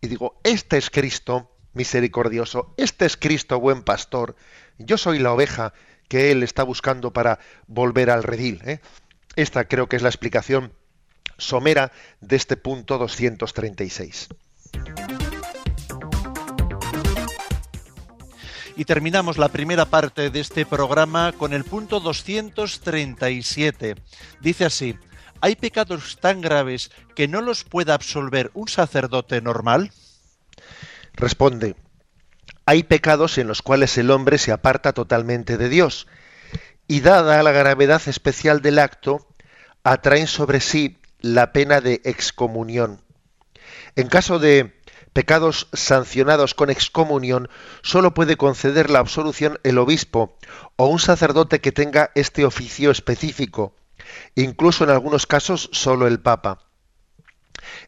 [0.00, 4.34] y digo, este es Cristo misericordioso, este es Cristo buen pastor,
[4.78, 5.72] yo soy la oveja
[6.08, 7.38] que Él está buscando para
[7.68, 8.60] volver al redil.
[8.64, 8.80] ¿eh?
[9.36, 10.72] Esta creo que es la explicación
[11.38, 14.28] somera de este punto 236.
[18.74, 23.94] Y terminamos la primera parte de este programa con el punto 237.
[24.40, 24.96] Dice así,
[25.40, 29.92] ¿hay pecados tan graves que no los pueda absolver un sacerdote normal?
[31.18, 31.74] Responde,
[32.64, 36.06] hay pecados en los cuales el hombre se aparta totalmente de Dios
[36.86, 39.26] y dada la gravedad especial del acto,
[39.82, 43.02] atraen sobre sí la pena de excomunión.
[43.96, 44.80] En caso de
[45.12, 47.48] pecados sancionados con excomunión,
[47.82, 50.38] sólo puede conceder la absolución el obispo
[50.76, 53.74] o un sacerdote que tenga este oficio específico,
[54.36, 56.67] incluso en algunos casos sólo el Papa.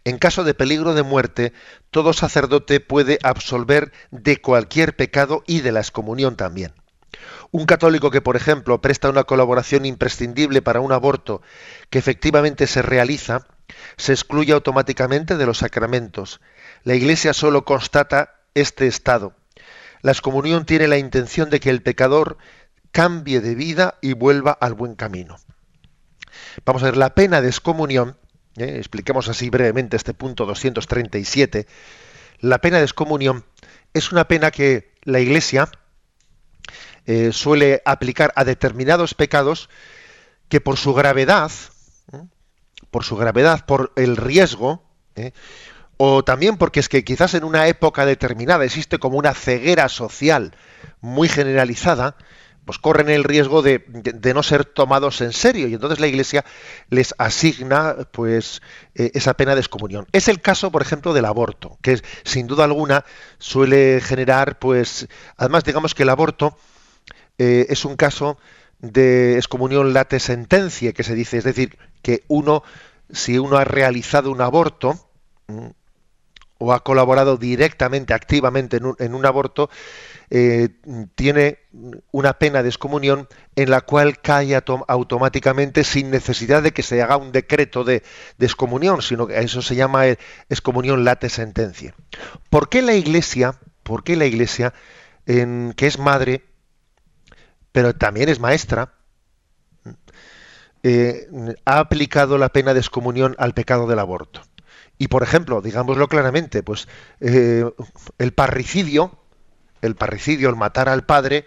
[0.05, 1.53] En caso de peligro de muerte,
[1.91, 6.73] todo sacerdote puede absolver de cualquier pecado y de la excomunión también.
[7.51, 11.43] Un católico que, por ejemplo, presta una colaboración imprescindible para un aborto
[11.91, 13.47] que efectivamente se realiza,
[13.97, 16.41] se excluye automáticamente de los sacramentos.
[16.85, 19.35] La Iglesia solo constata este estado.
[20.03, 22.39] La excomunión tiene la intención de que el pecador
[22.93, 25.37] cambie de vida y vuelva al buen camino.
[26.65, 28.17] Vamos a ver, la pena de excomunión,
[28.57, 28.77] ¿eh?
[28.77, 31.67] expliquemos así brevemente este punto 237,
[32.41, 33.45] la pena de excomunión
[33.93, 35.71] es una pena que la Iglesia
[37.07, 39.69] eh, suele aplicar a determinados pecados
[40.49, 41.51] que por su gravedad,
[42.91, 44.83] por su gravedad, por el riesgo,
[45.17, 45.33] ¿eh?
[45.97, 50.57] o también porque es que quizás en una época determinada existe como una ceguera social
[51.01, 52.17] muy generalizada,
[52.71, 53.83] pues corren el riesgo de,
[54.33, 56.45] no ser tomados en serio y entonces la Iglesia
[56.89, 58.63] les asigna pues
[58.95, 60.07] eh, esa pena de excomunión.
[60.13, 63.05] Es el caso, por ejemplo, del aborto, que sin duda alguna
[63.41, 66.57] suele generar pues además digamos que el aborto
[67.39, 68.39] eh, es un caso
[68.79, 72.63] de excomunión late sentencia que se dice, es decir, que uno
[73.11, 74.95] si uno ha realizado un aborto
[76.59, 79.71] o ha colaborado directamente, activamente en un, aborto,
[80.33, 80.69] eh,
[81.17, 81.59] tiene
[82.13, 87.17] una pena de excomunión en la cual cae automáticamente sin necesidad de que se haga
[87.17, 88.05] un decreto de,
[88.39, 91.97] excomunión, sino que eso se llama eh, excomunión late sentencia.
[92.49, 94.73] ¿Por qué la Iglesia, por qué la Iglesia,
[95.27, 96.45] en, que es madre,
[97.73, 98.95] pero también es maestra,
[100.85, 101.27] eh,
[101.65, 104.43] ha aplicado la pena de excomunión al pecado del aborto?
[104.97, 106.87] Y por ejemplo, digámoslo claramente, pues
[107.21, 109.20] el parricidio,
[109.83, 111.47] el parricidio, el matar al padre,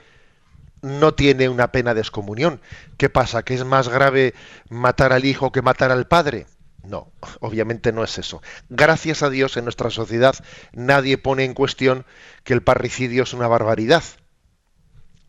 [0.81, 2.61] no tiene una pena de excomunión.
[2.97, 3.43] ¿Qué pasa?
[3.43, 4.33] ¿Que es más grave
[4.69, 6.45] matar al hijo que matar al padre?
[6.83, 8.41] No, obviamente no es eso.
[8.69, 10.35] Gracias a Dios en nuestra sociedad
[10.73, 12.05] nadie pone en cuestión
[12.43, 14.03] que el parricidio es una barbaridad.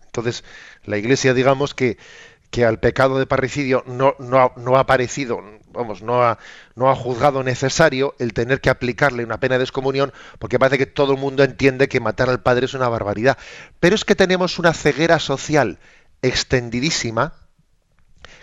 [0.07, 0.45] Entonces,
[0.85, 1.99] la Iglesia, digamos que
[2.55, 4.15] que al pecado de parricidio no,
[4.79, 6.39] ha parecido, vamos, no ha,
[6.77, 10.87] no ha juzgado necesario el tener que aplicarle una pena de excomunión, porque parece que
[10.87, 13.39] todo el mundo entiende que matar al padre es una barbaridad.
[13.81, 15.81] Pero es que tenemos una ceguera social
[16.23, 17.35] extendidísima,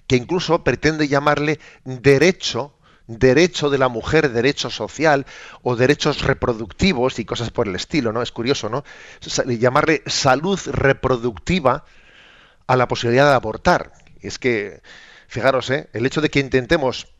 [0.07, 2.73] que incluso pretende llamarle derecho,
[3.07, 5.25] derecho de la mujer, derecho social
[5.61, 8.21] o derechos reproductivos y cosas por el estilo, ¿no?
[8.21, 8.83] Es curioso, ¿no?
[9.45, 11.85] Llamarle salud reproductiva
[12.67, 13.93] a la posibilidad de abortar.
[14.21, 14.81] Es que,
[15.27, 15.89] fijaros, ¿eh?
[15.93, 17.13] el hecho de que intentemos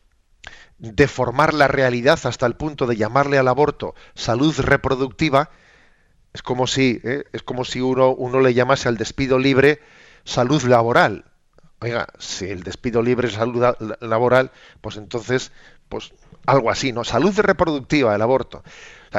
[0.78, 5.50] deformar la realidad hasta el punto de llamarle al aborto salud reproductiva,
[6.32, 7.24] es como si, ¿eh?
[7.32, 9.80] es como si uno, uno le llamase al despido libre
[10.24, 11.24] salud laboral.
[11.80, 13.64] Oiga, si el despido libre es salud
[14.00, 15.50] laboral, pues entonces,
[15.88, 16.12] pues
[16.46, 17.04] algo así, ¿no?
[17.04, 18.62] Salud reproductiva, el aborto.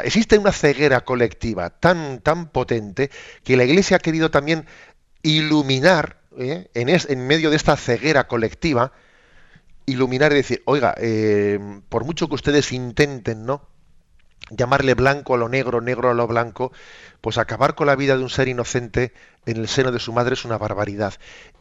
[0.03, 3.11] existe una ceguera colectiva tan, tan potente
[3.43, 4.65] que la Iglesia ha querido también
[5.23, 6.69] iluminar ¿eh?
[6.73, 8.91] en, en, medio de esta ceguera colectiva,
[9.85, 11.59] iluminar y decir, oiga, eh,
[11.89, 13.67] por mucho que ustedes intenten, ¿no?
[14.49, 16.73] llamarle blanco a lo negro, negro a lo blanco,
[17.21, 19.13] pues acabar con la vida de un ser inocente
[19.45, 21.13] en el seno de su madre es una barbaridad.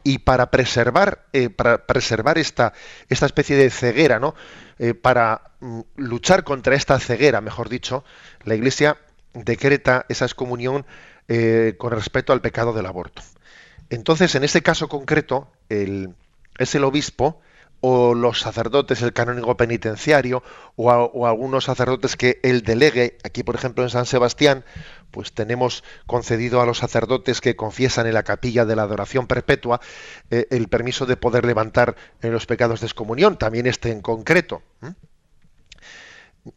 [0.03, 2.73] Y para preservar, eh, para preservar esta,
[3.07, 4.35] esta especie de ceguera, ¿no?
[5.01, 8.03] para mm, luchar contra esta ceguera, mejor dicho,
[8.43, 8.97] la Iglesia
[9.33, 10.85] decreta esa excomunión
[11.77, 13.23] con respecto al pecado del aborto.
[13.89, 17.41] Entonces, en este caso concreto, es el obispo
[17.85, 20.41] o los sacerdotes, el canónigo penitenciario,
[20.77, 23.17] o, algunos sacerdotes que él delegue.
[23.25, 24.63] Aquí, por ejemplo, en San Sebastián,
[25.11, 29.81] pues tenemos concedido a los sacerdotes que confiesan en la capilla de la adoración perpetua
[30.31, 34.63] eh, el permiso de poder levantar los pecados de excomunión, también este en concreto.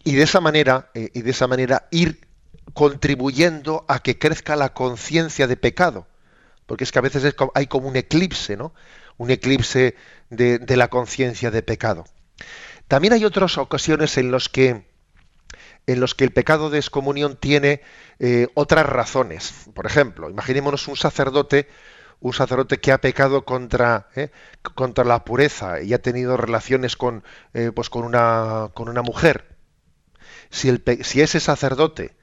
[0.05, 2.21] Y de esa manera, eh, y de esa manera ir
[2.73, 6.07] contribuyendo a que crezca la conciencia de pecado
[6.67, 8.75] porque es que a veces hay como un eclipse, ¿no?
[9.17, 9.95] Un eclipse
[10.31, 12.05] de, la conciencia de pecado.
[12.89, 14.85] También hay otras ocasiones en los que
[15.87, 17.81] en los que el pecado de excomunión tiene
[18.19, 19.69] eh, otras razones.
[19.73, 21.69] Por ejemplo, imaginémonos un sacerdote,
[22.19, 24.31] un sacerdote que ha pecado contra, eh,
[24.75, 27.23] contra la pureza y ha tenido relaciones con,
[27.55, 29.57] eh, pues con, una, con una mujer.
[30.51, 30.71] Si
[31.21, 32.17] ese sacerdote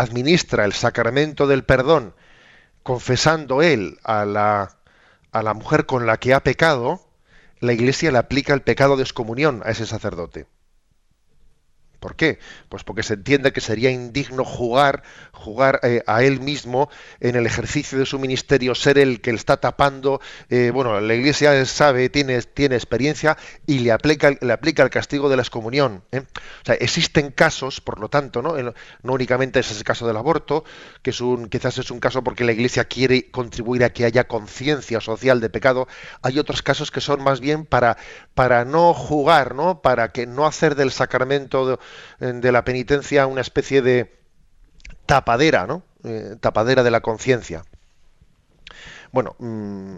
[0.00, 2.14] administra el sacramento del perdón,
[2.82, 4.76] confesando él a la,
[5.32, 7.00] a la mujer con la que ha pecado,
[7.60, 10.46] la Iglesia le aplica el pecado de excomunión a ese sacerdote.
[12.00, 12.38] ¿Por qué?
[12.68, 16.88] Pues porque se entiende que sería indigno jugar, jugar eh, a él mismo
[17.20, 20.20] en el ejercicio de su ministerio, ser el que le está tapando.
[20.48, 25.28] Eh, bueno, la Iglesia sabe, tiene, tiene experiencia y le aplica, le aplica el castigo
[25.28, 26.04] de la excomunión.
[26.12, 26.20] ¿eh?
[26.20, 28.54] O sea, existen casos, por lo tanto, ¿no?
[29.02, 30.64] no únicamente es ese caso del aborto,
[31.02, 34.24] que es un, quizás es un caso porque la Iglesia quiere contribuir a que haya
[34.24, 35.88] conciencia social de pecado.
[36.22, 37.96] Hay otros casos que son más bien para,
[38.64, 39.82] no jugar, ¿no?
[39.82, 41.78] Para que no hacer del sacramento
[42.18, 44.18] de la penitencia una especie de
[45.06, 45.82] tapadera, ¿no?
[46.04, 47.64] Eh, tapadera de la conciencia.
[49.10, 49.96] Bueno, mm,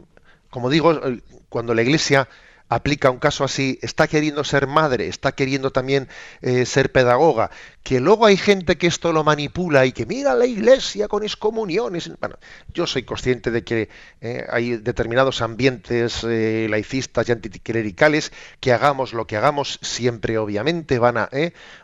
[0.50, 2.28] como digo, eh, cuando la Iglesia
[2.70, 6.08] aplica un caso así, está queriendo ser madre, está queriendo también
[6.40, 7.50] eh, ser pedagoga,
[7.82, 12.10] que luego hay gente que esto lo manipula y que mira la iglesia con excomuniones.
[12.20, 12.36] Bueno,
[12.72, 13.88] yo soy consciente de que
[14.20, 21.00] eh, hay determinados ambientes eh, laicistas y anticlericales que hagamos lo que hagamos, siempre obviamente
[21.00, 21.28] van a,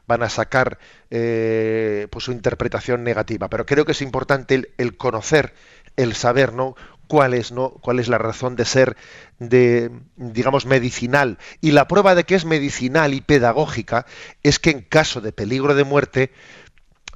[0.07, 3.49] van a sacar pues su interpretación negativa.
[3.49, 5.53] Pero creo que es importante el, el conocer,
[5.96, 6.77] el saber, ¿no?
[7.07, 7.71] Cuál es, ¿no?
[7.71, 8.97] cuál es la razón de ser
[9.38, 11.38] de, digamos, medicinal.
[11.61, 14.07] Y la prueba de que es medicinal y pedagógica
[14.42, 16.33] es que en caso de peligro de muerte,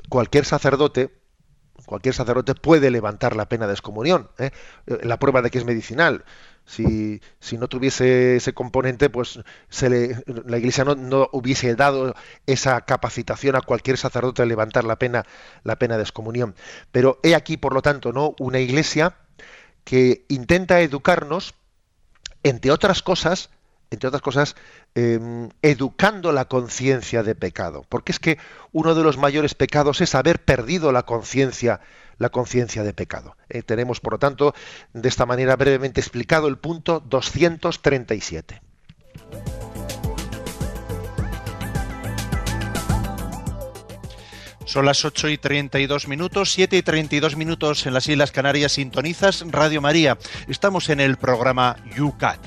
[0.08, 1.10] cualquier sacerdote,
[1.86, 4.30] cualquier sacerdote puede levantar la pena de excomunión.
[4.38, 4.50] ¿eh?
[4.86, 6.24] La prueba de que es medicinal.
[6.66, 9.90] Si, si, no tuviese ese componente, pues se
[10.26, 12.14] la Iglesia no, no, hubiese dado
[12.46, 15.24] esa capacitación a cualquier sacerdote de levantar la pena,
[15.64, 16.54] la pena de excomunión.
[16.92, 19.16] Pero he aquí, por lo tanto, no una Iglesia
[19.90, 21.52] que intenta educarnos,
[22.44, 23.50] entre otras cosas,
[23.90, 24.54] entre otras cosas,
[24.94, 27.84] em, educando la conciencia de pecado.
[27.88, 28.38] Porque es que
[28.70, 31.80] uno de los mayores pecados es haber perdido la conciencia,
[32.18, 33.36] la conciencia de pecado.
[33.48, 34.54] Eh, tenemos, por lo tanto,
[34.92, 38.62] de esta manera brevemente explicado el punto 237.
[44.70, 48.70] Son las 8 y 32 minutos, 7 y 32 minutos en las Islas Canarias.
[48.70, 50.16] Sintonizas Radio María.
[50.46, 52.38] Estamos en el programa UCAT.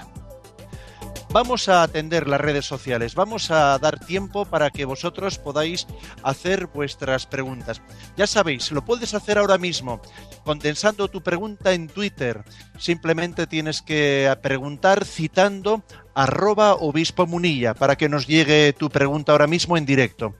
[1.33, 5.87] Vamos a atender las redes sociales, vamos a dar tiempo para que vosotros podáis
[6.21, 7.81] hacer vuestras preguntas.
[8.15, 9.99] Ya sabéis, lo puedes hacer ahora mismo,
[10.45, 12.45] condensando tu pregunta en Twitter.
[12.77, 15.83] Simplemente tienes que preguntar citando
[16.15, 20.35] arroba obispo munilla para que nos llegue tu pregunta ahora mismo en directo.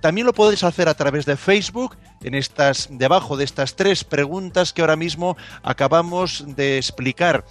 [0.00, 4.72] También lo puedes hacer a través de Facebook, en estas, debajo de estas tres preguntas
[4.72, 7.44] que ahora mismo acabamos de explicar.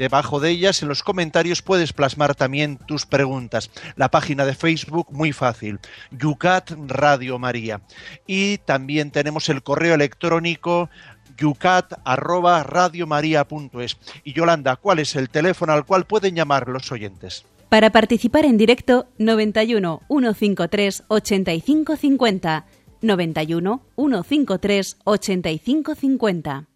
[0.00, 3.70] Debajo de ellas, en los comentarios, puedes plasmar también tus preguntas.
[3.96, 5.78] La página de Facebook, muy fácil,
[6.10, 7.82] Yucat Radio María.
[8.26, 10.88] Y también tenemos el correo electrónico
[11.38, 13.96] yucat@radiomaria.es.
[14.24, 17.44] Y Yolanda, ¿cuál es el teléfono al cual pueden llamar los oyentes?
[17.68, 22.66] Para participar en directo 91 153 8550
[23.00, 26.66] 91 153 8550.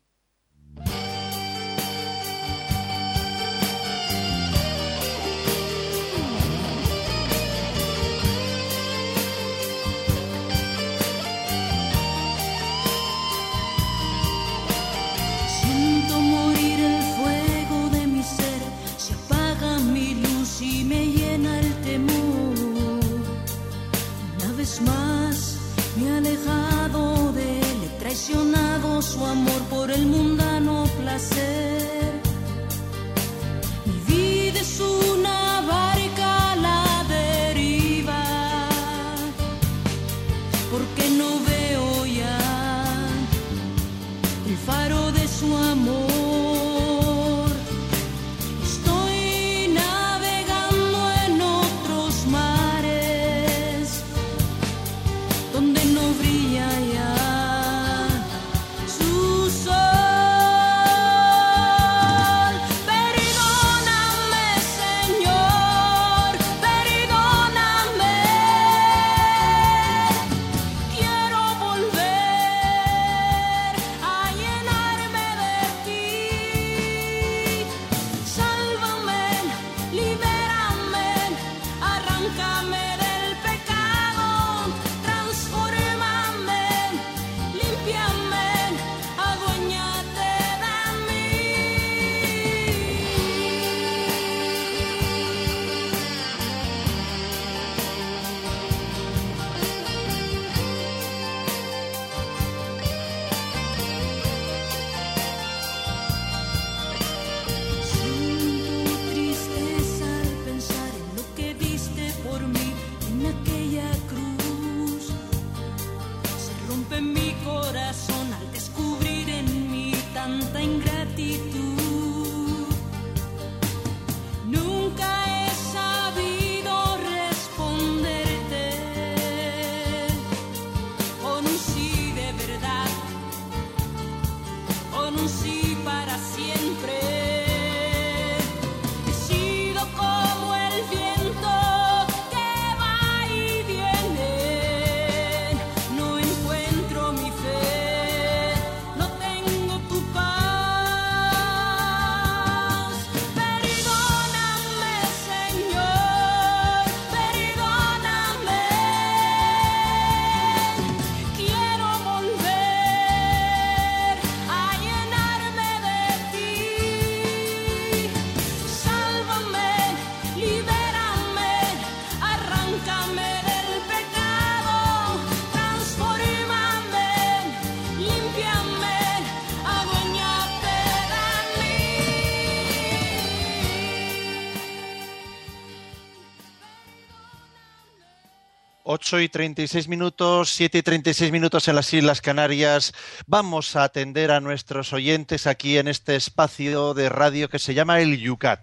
[189.05, 192.95] 8 y 36 minutos, 7 y 36 minutos en las Islas Canarias.
[193.27, 198.01] Vamos a atender a nuestros oyentes aquí en este espacio de radio que se llama
[198.01, 198.61] el Yucat.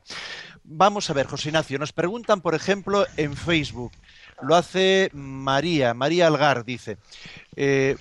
[0.63, 3.91] Vamos a ver, José Ignacio, nos preguntan, por ejemplo, en Facebook.
[4.41, 6.97] Lo hace María, María Algar, dice.
[7.55, 7.97] Eh,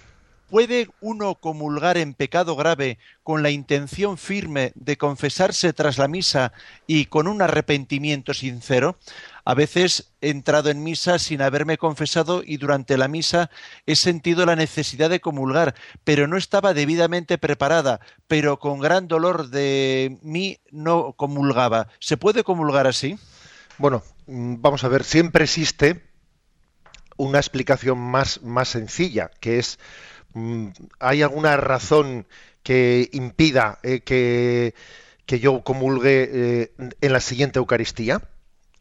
[0.49, 6.55] ¿Puede uno comulgar en pecado grave con la intención firme de confesarse tras la misa
[6.87, 8.97] y con un arrepentimiento sincero?
[9.45, 13.51] A veces he entrado en misa sin haberme confesado y durante la misa
[13.87, 15.75] he sentido la necesidad de comulgar,
[16.05, 21.89] pero no estaba debidamente preparada, pero con gran dolor de mí no comulgaba.
[21.99, 23.19] ¿Se puede comulgar así?
[23.79, 26.05] Bueno, mm, vamos a ver, siempre existe
[27.17, 29.79] una explicación más, más sencilla, que es
[30.35, 30.69] Mm,
[31.01, 32.27] ¿hay alguna razón
[32.63, 34.75] que impida eh, que,
[35.27, 38.23] que, yo comulgue eh, en la siguiente Eucaristía?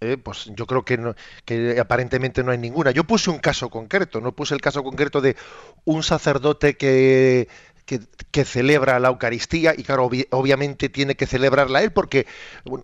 [0.01, 2.91] Eh, pues yo creo que, que, aparentemente no hay ninguna.
[2.91, 5.35] Yo puse un caso concreto, no puse el caso concreto de
[5.83, 7.49] un sacerdote que,
[7.85, 12.27] que, celebra la Eucaristía y claro, obviamente tiene que celebrarla él porque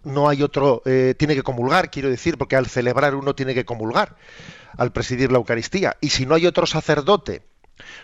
[0.03, 4.18] no hay otro, tiene que comulgar, quiero decir, porque al celebrar uno tiene que comulgar,
[4.78, 5.95] al presidir la Eucaristía.
[6.01, 7.43] Y si no hay otro sacerdote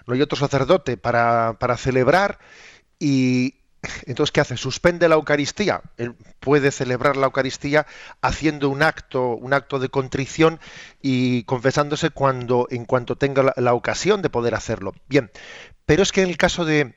[0.05, 2.39] no hay otro sacerdote para, para celebrar
[2.99, 3.55] y
[4.05, 4.57] entonces ¿qué hace?
[4.57, 5.81] Suspende la Eucaristía.
[5.97, 7.87] Él puede celebrar la Eucaristía
[8.21, 10.59] haciendo un acto, un acto de contrición
[11.01, 14.93] y confesándose cuando, en cuanto tenga la, ocasión de poder hacerlo.
[15.07, 15.31] Bien,
[15.85, 16.95] pero es que en el caso de,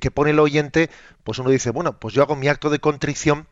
[0.00, 0.90] que pone el oyente,
[1.24, 3.48] pues uno dice, bueno, pues yo hago mi acto de contrición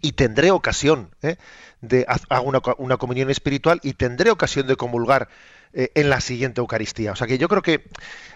[0.00, 1.36] y tendré ocasión ¿eh?
[1.80, 5.28] de hago una, una, comunión espiritual y tendré ocasión de comulgar
[5.72, 7.12] eh, en la siguiente Eucaristía.
[7.12, 7.84] O sea que yo creo que,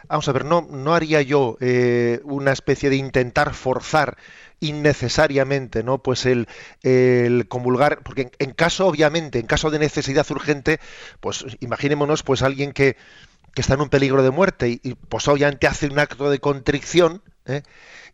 [0.09, 4.17] vamos a ver, no, no haría yo eh, una especie de intentar forzar
[4.61, 6.47] innecesariamente no pues el,
[6.83, 10.81] el comulgar porque en, caso obviamente en caso de necesidad urgente
[11.21, 12.99] pues imaginémonos pues alguien que,
[13.55, 17.23] que está en un peligro de muerte y, pues obviamente hace un acto de contrición
[17.47, 17.63] ¿eh?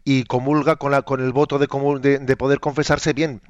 [0.09, 1.67] Y comulga con, la, con el voto de,
[2.01, 3.43] de, de, poder confesarse bien,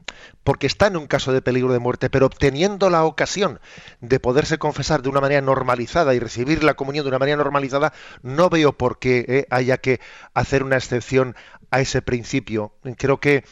[0.42, 3.60] porque está en un caso de peligro de muerte, pero obteniendo la ocasión
[4.00, 7.92] de poderse confesar de una manera normalizada y recibir la comunión de una manera normalizada,
[8.22, 10.00] no veo por qué eh, haya que
[10.32, 11.36] hacer una excepción
[11.70, 12.72] a ese principio.
[12.96, 13.44] Creo que,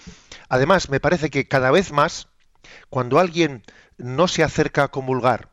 [0.49, 2.29] además, me parece que cada vez más,
[2.89, 3.65] cuando alguien
[3.99, 5.51] no se acerca a comulgar,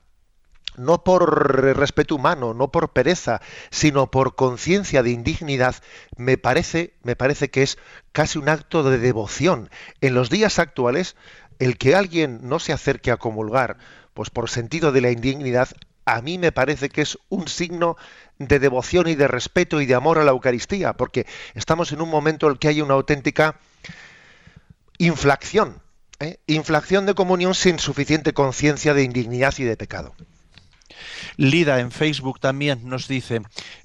[0.77, 5.75] no por respeto humano, no por pereza, sino por conciencia de indignidad,
[6.17, 7.77] me parece, me parece que es
[8.11, 9.69] casi un acto de devoción.
[10.01, 11.15] En los días actuales,
[11.59, 13.77] el que alguien no se acerque a comulgar,
[14.13, 15.69] pues por sentido de la indignidad,
[16.05, 17.95] a mí me parece que es un signo
[18.39, 22.09] de devoción y de respeto y de amor a la Eucaristía, porque estamos en un
[22.09, 23.59] momento en el que hay una auténtica
[24.97, 25.81] inflación,
[26.19, 26.39] ¿eh?
[26.47, 30.15] inflación de comunión sin suficiente conciencia de indignidad y de pecado.
[31.37, 33.41] Lida en Facebook también nos dice,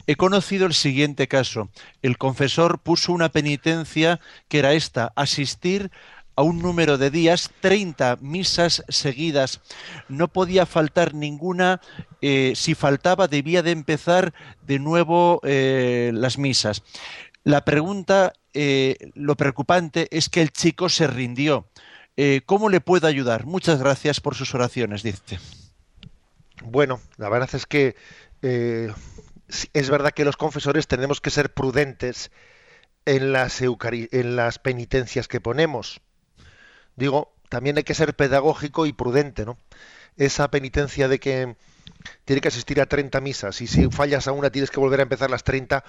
[0.06, 1.70] he conocido el siguiente caso.
[2.02, 5.90] El confesor puso una penitencia que era esta, asistir
[6.36, 9.60] a un número de días, 30 misas seguidas.
[10.08, 11.80] No podía faltar ninguna.
[12.20, 14.34] Eh, si faltaba, debía de empezar
[14.66, 16.82] de nuevo eh, las misas.
[17.42, 21.68] La pregunta, eh, lo preocupante es que el chico se rindió.
[22.16, 23.44] Eh, ¿Cómo le puedo ayudar?
[23.46, 25.38] Muchas gracias por sus oraciones, dice.
[26.64, 27.96] Bueno, la verdad es que
[28.42, 28.92] eh,
[29.72, 32.30] es verdad que los confesores tenemos que ser prudentes
[33.04, 36.00] en las, en las penitencias que ponemos.
[36.96, 39.58] Digo, también hay que ser pedagógico y prudente, ¿no?
[40.16, 41.56] Esa penitencia de que
[42.24, 45.04] tiene que asistir a 30 misas y si fallas a una tienes que volver a
[45.04, 45.84] empezar las 30,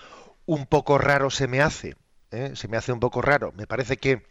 [0.46, 1.96] un poco raro se me hace.
[2.32, 2.52] ¿Eh?
[2.56, 3.52] Se me hace un poco raro.
[3.54, 4.24] Me parece que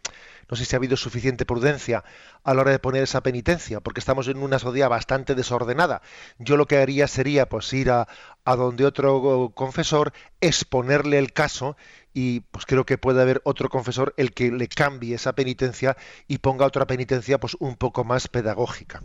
[0.49, 2.03] no sé si ha habido suficiente prudencia
[2.43, 6.01] a la hora de poner esa penitencia, porque estamos en una sociedad bastante desordenada.
[6.39, 8.07] Yo lo que haría sería pues ir a,
[8.45, 11.75] a donde otro confesor, exponerle el caso
[12.13, 16.39] y pues creo que puede haber otro confesor el que le cambie esa penitencia y
[16.39, 19.03] ponga otra penitencia pues un poco más pedagógica.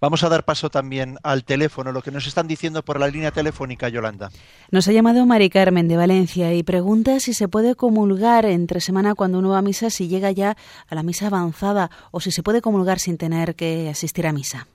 [0.00, 3.30] Vamos a dar paso también al teléfono, lo que nos están diciendo por la línea
[3.30, 4.30] telefónica, Yolanda.
[4.70, 9.14] Nos ha llamado Mari Carmen de Valencia y pregunta si se puede comulgar entre semana
[9.14, 12.42] cuando uno va a misa, si llega ya a la misa avanzada o si se
[12.42, 14.66] puede comulgar sin tener que asistir a misa.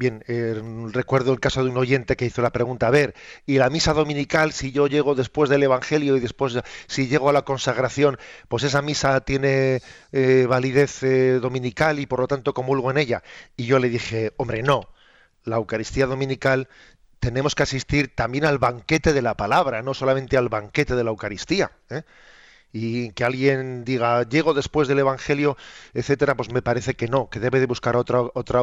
[0.00, 0.58] Bien, eh,
[0.94, 3.92] recuerdo el caso de un oyente que hizo la pregunta, a ver, ¿y la misa
[3.92, 8.16] dominical, si yo llego después del Evangelio y después, si llego a la consagración,
[8.48, 9.82] pues esa misa tiene
[10.12, 13.22] eh, validez eh, dominical y por lo tanto comulgo en ella?
[13.58, 14.88] Y yo le dije, hombre, no,
[15.44, 16.70] la Eucaristía dominical
[17.18, 21.10] tenemos que asistir también al banquete de la palabra, no solamente al banquete de la
[21.10, 21.72] Eucaristía.
[22.72, 25.56] Y que alguien diga llego después del evangelio
[25.92, 28.60] etcétera pues me parece que no que debe de buscar otra otra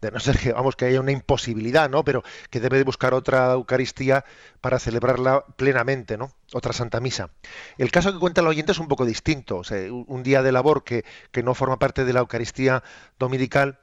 [0.00, 3.14] de no ser que vamos que haya una imposibilidad no pero que debe de buscar
[3.14, 4.24] otra eucaristía
[4.60, 7.30] para celebrarla plenamente no otra santa misa.
[7.78, 10.52] El caso que cuenta el oyente es un poco distinto o sea, un día de
[10.52, 12.82] labor que, que no forma parte de la eucaristía
[13.18, 13.78] dominical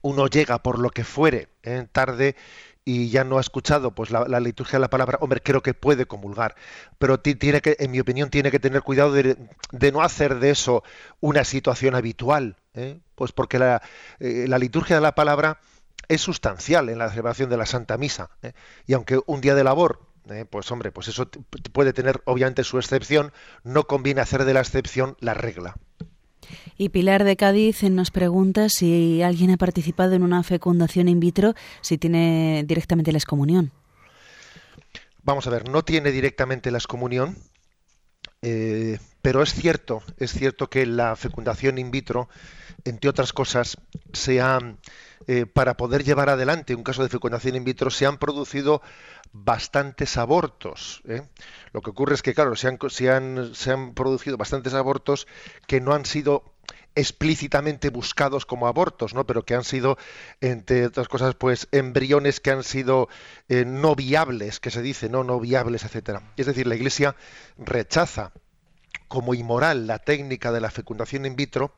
[0.00, 1.86] uno llega por lo que fuere ¿eh?
[1.92, 2.34] tarde
[2.84, 6.06] y ya no ha escuchado pues la, liturgia de la palabra, hombre, creo que puede
[6.06, 6.56] comulgar,
[6.98, 9.36] pero tiene que, en mi opinión, tiene que tener cuidado de,
[9.92, 10.82] no hacer de eso
[11.20, 12.98] una situación habitual, ¿eh?
[13.14, 13.82] pues porque la,
[14.18, 15.60] eh, la, liturgia de la palabra
[16.08, 18.52] es sustancial en la celebración de la Santa Misa, ¿eh?
[18.86, 20.12] y aunque un día de labor
[20.50, 21.28] pues hombre, pues eso
[21.72, 23.32] puede tener obviamente su excepción,
[23.64, 25.74] no conviene hacer de la excepción la regla.
[26.78, 31.54] Y Pilar de Cádiz nos pregunta si alguien ha participado en una fecundación in vitro,
[31.80, 33.72] si tiene directamente la excomunión.
[35.22, 37.36] Vamos a ver, no tiene directamente la excomunión,
[38.42, 42.28] eh, pero es cierto, es cierto que la fecundación in vitro,
[42.84, 43.76] entre otras cosas,
[44.12, 44.58] se ha,
[45.26, 48.82] eh, para poder llevar adelante un caso de fecundación in vitro, se han producido
[49.32, 51.02] bastantes abortos.
[51.08, 51.22] ¿eh?
[51.72, 52.78] Lo que ocurre es que, claro, se han,
[53.54, 55.26] se, han, producido bastantes abortos
[55.66, 56.44] que no han sido
[56.94, 59.26] explícitamente buscados como abortos, ¿no?
[59.26, 59.96] Pero que han sido,
[60.42, 63.08] entre otras cosas, pues embriones que han sido
[63.48, 66.32] eh, no viables, que se dice, no no viables, etcétera.
[66.36, 67.16] Es decir, la Iglesia
[67.56, 68.32] rechaza
[69.08, 71.74] como inmoral la técnica de la fecundación in vitro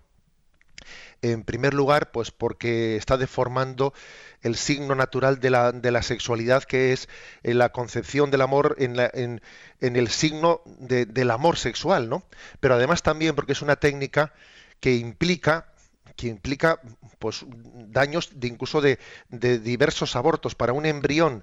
[1.33, 3.95] en primer lugar, pues porque está deformando
[4.43, 7.09] el signo natural de la, sexualidad, que es
[7.43, 9.41] eh, la concepción del amor en, la, en,
[9.81, 12.25] en el signo del amor sexual, ¿no?
[12.61, 14.35] Pero además también porque es una técnica
[14.81, 15.71] que implica
[16.17, 16.81] que implica
[17.19, 17.45] pues
[17.89, 19.01] daños de incluso de,
[19.31, 20.55] de diversos abortos.
[20.55, 21.43] Para un embrión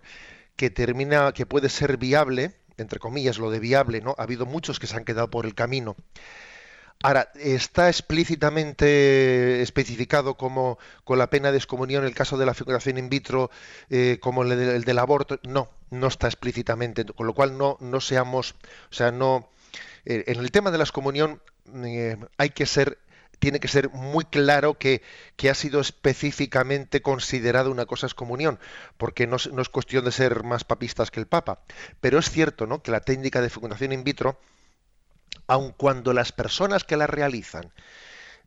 [0.56, 4.80] que termina que puede ser viable entre comillas lo de viable no ha habido muchos
[4.80, 5.96] que se han quedado por el camino
[7.04, 12.98] Ahora, ¿está explícitamente especificado como con la pena de excomunión el caso de la fecundación
[12.98, 13.50] in vitro
[13.90, 15.40] eh, como el, del aborto?
[15.44, 18.56] No, no está explícitamente, con lo cual no, no seamos,
[18.92, 19.50] o sea, no...
[20.06, 21.42] Eh, en el tema de la excomunión
[21.86, 22.98] eh, hay que ser
[23.40, 25.02] tiene que ser muy claro que,
[25.36, 28.60] que, ha sido específicamente considerado una cosa excomunión,
[28.98, 31.62] porque no, no, es cuestión de ser más papistas que el Papa.
[32.02, 32.84] Pero es cierto ¿no?
[32.84, 34.38] que la técnica de fecundación in vitro
[35.52, 37.74] aun cuando las personas que la realizan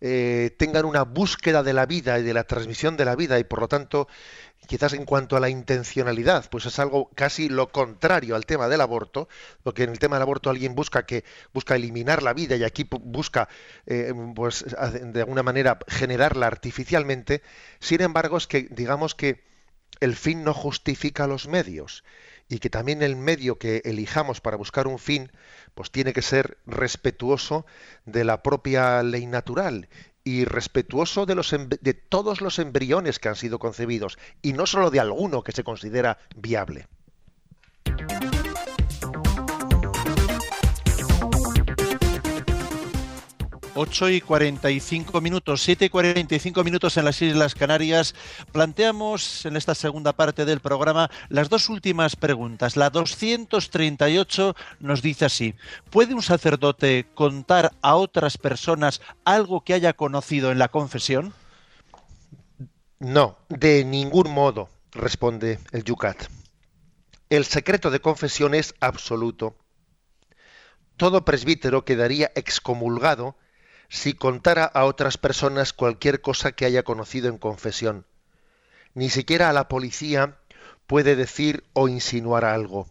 [0.00, 3.44] eh, tengan una búsqueda de la vida y de la transmisión de la vida y
[3.44, 4.08] por lo tanto
[4.66, 8.80] quizás en cuanto a la intencionalidad pues es algo casi lo contrario al tema del
[8.80, 9.28] aborto
[9.62, 12.88] porque en el tema del aborto alguien busca que busca eliminar la vida y aquí
[12.88, 13.48] busca
[13.86, 17.42] eh, pues de alguna manera generarla artificialmente.
[17.80, 19.44] Sin embargo es que digamos que
[20.00, 22.02] el fin no justifica los medios
[22.48, 25.32] y que también el medio que elijamos para buscar un fin,
[25.74, 27.66] pues tiene que ser respetuoso
[28.04, 29.88] de la propia ley natural
[30.24, 35.42] y respetuoso de, todos los embriones que han sido concebidos y no solo de alguno
[35.42, 36.86] que se considera viable.
[43.76, 48.14] 8 y 45 minutos, 7 y 45 minutos en las Islas Canarias.
[48.52, 52.76] Planteamos en esta segunda parte del programa las dos últimas preguntas.
[52.76, 55.54] La 238 nos dice así,
[55.90, 61.34] ¿puede un sacerdote contar a otras personas algo que haya conocido en la confesión?
[63.00, 66.26] No, de ningún modo, responde el Yucat.
[67.28, 69.56] El secreto de confesión es absoluto.
[70.96, 73.34] Todo presbítero quedaría excomulgado
[73.94, 78.06] si contara a otras personas cualquier cosa que haya conocido en confesión.
[78.92, 80.36] Ni siquiera a la policía
[80.88, 82.88] puede decir o insinuar algo.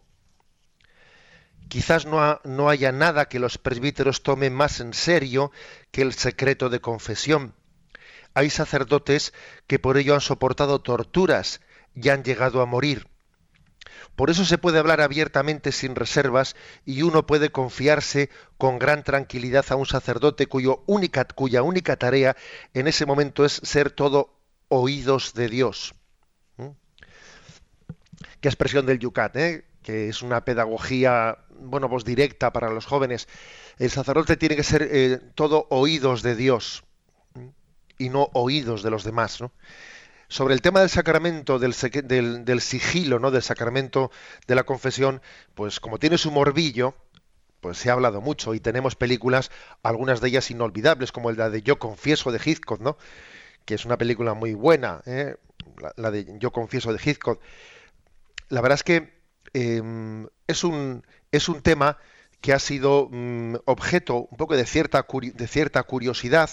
[1.67, 5.51] Quizás no, no, haya nada que los presbíteros tomen más en serio
[5.91, 7.53] que el secreto de confesión.
[8.33, 9.33] Hay sacerdotes
[9.67, 11.59] que por ello han soportado torturas
[11.93, 13.09] y han llegado a morir.
[14.16, 16.55] Por eso se puede hablar abiertamente sin reservas
[16.86, 20.78] y uno puede confiarse con gran tranquilidad a un sacerdote cuya
[21.64, 22.36] única tarea
[22.74, 24.36] en ese momento es ser todo
[24.68, 25.95] oídos de Dios.
[26.57, 26.70] ¿Mm?
[28.39, 29.66] Qué expresión del Yucat, ¿eh?
[29.82, 33.28] que es una pedagogía, bueno, pues directa para los jóvenes.
[33.80, 36.84] El sacerdote tiene que ser eh, todo oídos de Dios
[37.34, 37.47] ¿Mm?
[37.97, 39.51] y no oídos de los demás, ¿no?
[40.34, 43.29] Sobre el tema del sacramento, del, sigilo, ¿no?
[43.29, 44.09] Del sacramento
[44.47, 45.21] de la confesión,
[45.53, 46.95] pues como tiene su morbillo,
[47.61, 49.51] pues se ha hablado mucho y tenemos películas,
[49.84, 52.97] algunas de ellas inolvidables, como la de Yo confieso de Hitchcock, ¿no?
[53.65, 55.36] Que es una película muy buena, ¿eh?
[55.97, 57.39] la, de Yo confieso de Hitchcock.
[58.49, 59.13] La verdad es que
[59.53, 61.99] em, es un es un tema
[62.41, 65.05] que ha sido mm, objeto un poco de cierta,
[65.36, 66.49] de cierta curiosidad,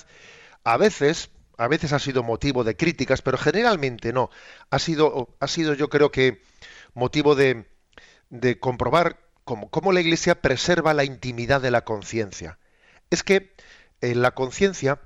[0.65, 1.31] a veces,
[1.61, 4.31] a veces ha sido motivo de críticas, pero generalmente no.
[4.71, 6.41] Ha sido, ha sido yo creo que
[6.95, 7.69] motivo de,
[8.31, 12.59] de comprobar cómo, la Iglesia preserva la intimidad de la conciencia.
[13.11, 13.53] Es que
[14.01, 15.03] eh, la conciencia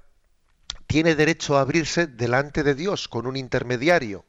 [0.87, 4.25] tiene derecho a abrirse delante de Dios con un intermediario,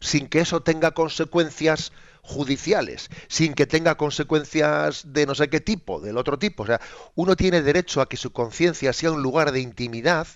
[0.00, 6.02] sin que eso tenga consecuencias judiciales, sin que tenga consecuencias de no sé qué tipo,
[6.02, 6.64] del otro tipo.
[6.64, 6.82] O sea,
[7.14, 10.26] uno tiene derecho a que su conciencia sea un lugar de intimidad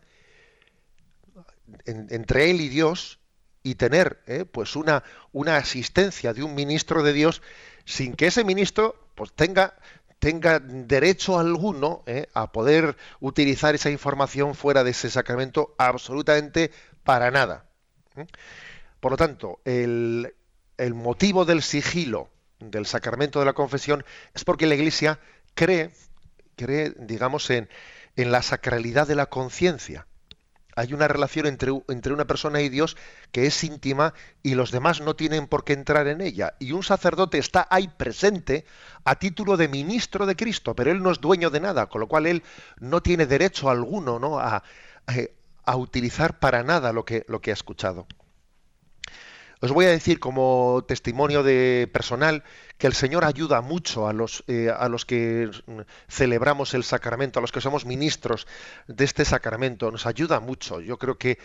[1.85, 3.21] entre él y Dios
[3.63, 7.43] y tener eh, pues una, una asistencia de un ministro de Dios
[7.85, 9.75] sin que ese ministro pues tenga
[10.19, 16.73] tenga derecho alguno eh, a poder utilizar esa información fuera de ese sacramento absolutamente
[17.05, 17.69] para nada.
[18.17, 18.27] ¿eh?
[19.01, 20.35] Por lo tanto, el,
[20.77, 24.05] el motivo del sigilo del sacramento de la confesión
[24.35, 25.21] es porque la Iglesia
[25.55, 25.93] cree,
[26.57, 27.69] cree digamos, en,
[28.17, 30.09] en la sacralidad de la conciencia
[30.79, 32.97] hay una relación entre, entre, una persona y Dios
[33.33, 34.15] que es íntima
[34.45, 36.55] y los demás no tienen por qué entrar en ella.
[36.61, 38.65] Y un sacerdote está ahí presente
[39.05, 42.07] a título de ministro de Cristo, pero él no es dueño de nada, con lo
[42.07, 42.45] cual él
[42.79, 44.39] no tiene derecho alguno ¿no?
[44.39, 44.63] a,
[45.65, 48.07] a, utilizar para nada lo que, lo que ha escuchado.
[49.61, 52.45] Os voy a decir como testimonio de personal
[52.79, 55.51] que el Señor ayuda mucho a los, eh, a los que
[56.09, 58.47] celebramos el sacramento, a los que somos ministros
[58.87, 60.81] de este sacramento, nos ayuda mucho.
[60.81, 61.39] Yo creo que,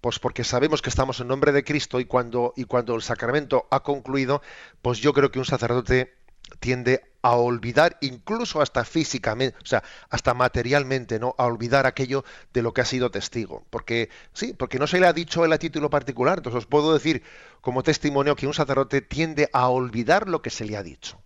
[0.00, 3.66] pues porque sabemos que estamos en nombre de Cristo y cuando, y cuando el sacramento
[3.70, 4.40] ha concluido,
[4.80, 6.14] pues yo creo que un sacerdote
[6.60, 11.34] tiende a olvidar incluso hasta físicamente, o sea, hasta materialmente, ¿no?
[11.38, 13.64] A olvidar aquello de lo que ha sido testigo.
[13.70, 16.38] Porque, sí, porque no se le ha dicho él a título particular.
[16.38, 17.22] Entonces os puedo decir
[17.60, 21.20] como testimonio que un sacerdote tiende a olvidar lo que se le ha dicho.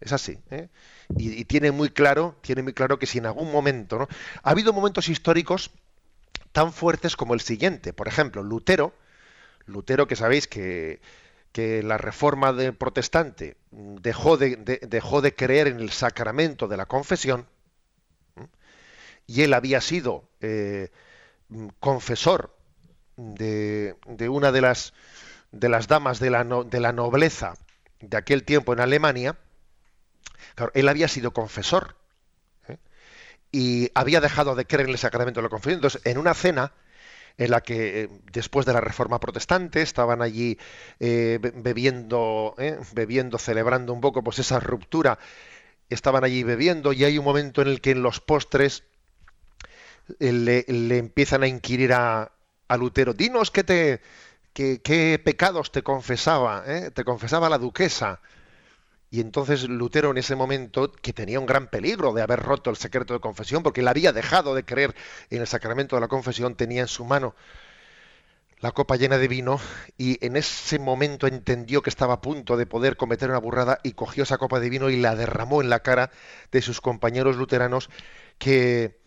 [0.00, 0.38] Es así.
[0.50, 0.68] ¿eh?
[1.16, 4.08] Y, y, tiene muy claro, tiene muy claro que si en algún momento, ¿no?
[4.42, 5.70] Ha habido momentos históricos
[6.52, 7.92] tan fuertes como el siguiente.
[7.92, 8.94] Por ejemplo, Lutero,
[9.66, 11.00] Lutero que sabéis que
[11.56, 17.46] que la reforma protestante dejó de, dejó de creer en el sacramento de la confesión,
[19.26, 20.90] y él había sido eh,
[21.80, 22.54] confesor
[23.16, 24.92] de, de, una de las,
[25.50, 27.54] de las damas de la, de la nobleza
[28.00, 29.38] de aquel tiempo en Alemania,
[30.74, 31.96] él había sido confesor
[32.68, 32.76] ¿eh?
[33.50, 35.76] y había dejado de creer en el sacramento de la confesión.
[35.76, 36.72] Entonces, en una cena,
[37.38, 40.58] en la que eh, después de la Reforma Protestante estaban allí
[41.00, 45.18] eh, bebiendo, eh, bebiendo, celebrando un poco pues esa ruptura,
[45.90, 48.84] estaban allí bebiendo y hay un momento en el que en los postres
[50.18, 50.64] le,
[50.98, 52.32] empiezan a inquirir a,
[52.68, 54.00] a Lutero, dinos qué te
[54.52, 56.64] qué pecados te confesaba,
[56.94, 58.22] te confesaba la duquesa.
[59.10, 62.76] Y entonces Lutero en ese momento, que tenía un gran peligro de haber roto el
[62.76, 64.94] secreto de confesión, porque él había dejado de creer
[65.30, 67.34] en el sacramento de la confesión, tenía en su mano
[68.60, 69.60] la copa llena de vino
[69.98, 73.92] y en ese momento entendió que estaba a punto de poder cometer una burrada y
[73.92, 76.10] cogió esa copa de vino y la derramó en la cara
[76.50, 77.90] de sus compañeros luteranos
[78.38, 78.98] que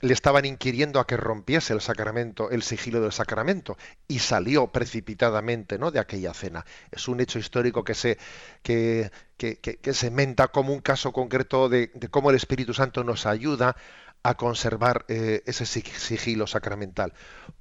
[0.00, 3.76] le estaban inquiriendo a que rompiese el sacramento, el sigilo del sacramento,
[4.06, 5.90] y salió precipitadamente ¿no?
[5.90, 6.64] de aquella cena.
[6.90, 8.18] Es un hecho histórico que se,
[8.62, 13.76] que, que, se menta como un caso concreto de, cómo el Espíritu Santo nos ayuda
[14.22, 17.14] a conservar eh, ese sigilo sacramental.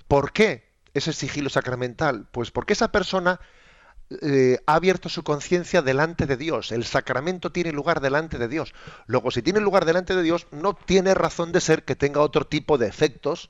[0.07, 2.27] ¿Por qué ese sigilo sacramental?
[2.31, 3.39] Pues porque esa persona
[4.09, 6.71] eh, ha abierto su conciencia delante de Dios.
[6.71, 8.73] El sacramento tiene lugar delante de Dios.
[9.05, 12.47] Luego, si tiene lugar delante de Dios, no tiene razón de ser que tenga otro
[12.47, 13.49] tipo de efectos,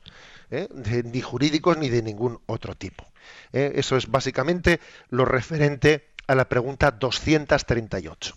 [0.50, 0.68] ¿eh?
[1.04, 3.06] ni jurídicos ni de ningún otro tipo.
[3.54, 3.74] ¿eh?
[3.76, 4.80] Eso es básicamente
[5.10, 8.36] lo referente a la pregunta 238.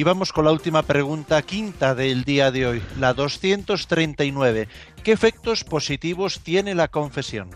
[0.00, 4.66] Y vamos con la última pregunta quinta del día de hoy, la 239.
[5.04, 7.50] ¿Qué efectos positivos tiene la confesión?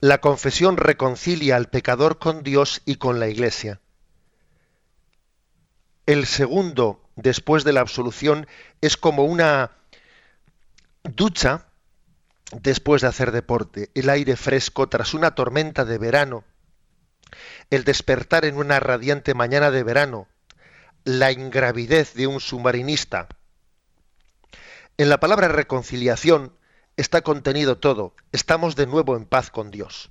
[0.00, 3.80] La confesión reconcilia al pecador con Dios y con la Iglesia.
[6.06, 8.48] El segundo, después de la absolución,
[8.80, 9.70] es como una
[11.04, 11.66] ducha
[12.50, 16.42] después de hacer deporte, el aire fresco tras una tormenta de verano,
[17.70, 20.26] el despertar en una radiante mañana de verano,
[21.06, 23.28] la ingravidez de un submarinista.
[24.98, 26.52] En la palabra reconciliación
[26.96, 28.12] está contenido todo.
[28.32, 30.10] Estamos de nuevo en paz con Dios.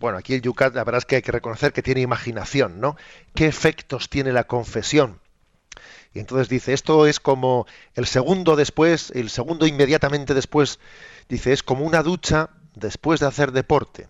[0.00, 2.96] Bueno, aquí el Yucat, la verdad es que hay que reconocer que tiene imaginación, ¿no?
[3.36, 5.20] ¿Qué efectos tiene la confesión?
[6.12, 10.80] Y entonces dice, esto es como el segundo después, el segundo inmediatamente después,
[11.28, 14.08] dice, es como una ducha después de hacer deporte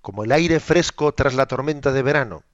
[0.00, 2.44] como el aire fresco tras la tormenta de verano,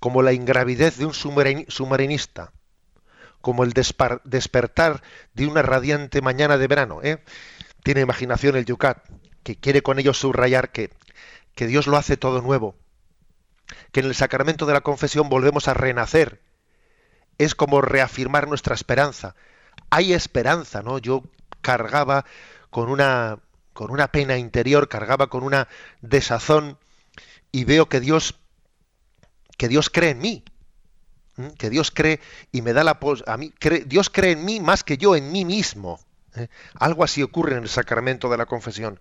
[0.00, 2.52] como la ingravidez de un submarinista,
[3.40, 5.02] como el despertar
[5.34, 7.00] de una radiante mañana de verano.
[7.02, 7.22] ¿eh?
[7.84, 8.98] Tiene imaginación el Yucat,
[9.42, 10.90] que quiere con ello subrayar que,
[11.54, 12.76] que Dios lo hace todo nuevo,
[13.92, 16.40] que en el sacramento de la confesión volvemos a renacer.
[17.38, 19.34] Es como reafirmar nuestra esperanza.
[19.90, 20.98] Hay esperanza, ¿no?
[20.98, 21.22] Yo
[21.60, 22.24] cargaba
[22.70, 23.38] con una
[23.72, 25.68] con una pena interior, cargaba con una
[26.02, 26.76] desazón
[27.52, 28.39] y veo que Dios
[29.60, 30.42] que Dios cree en mí,
[31.58, 32.18] que Dios cree
[32.50, 33.52] y me da la a mí
[33.84, 36.00] Dios cree en mí más que yo en mí mismo.
[36.34, 36.48] ¿eh?
[36.76, 38.98] Algo así ocurre en el sacramento de la confesión.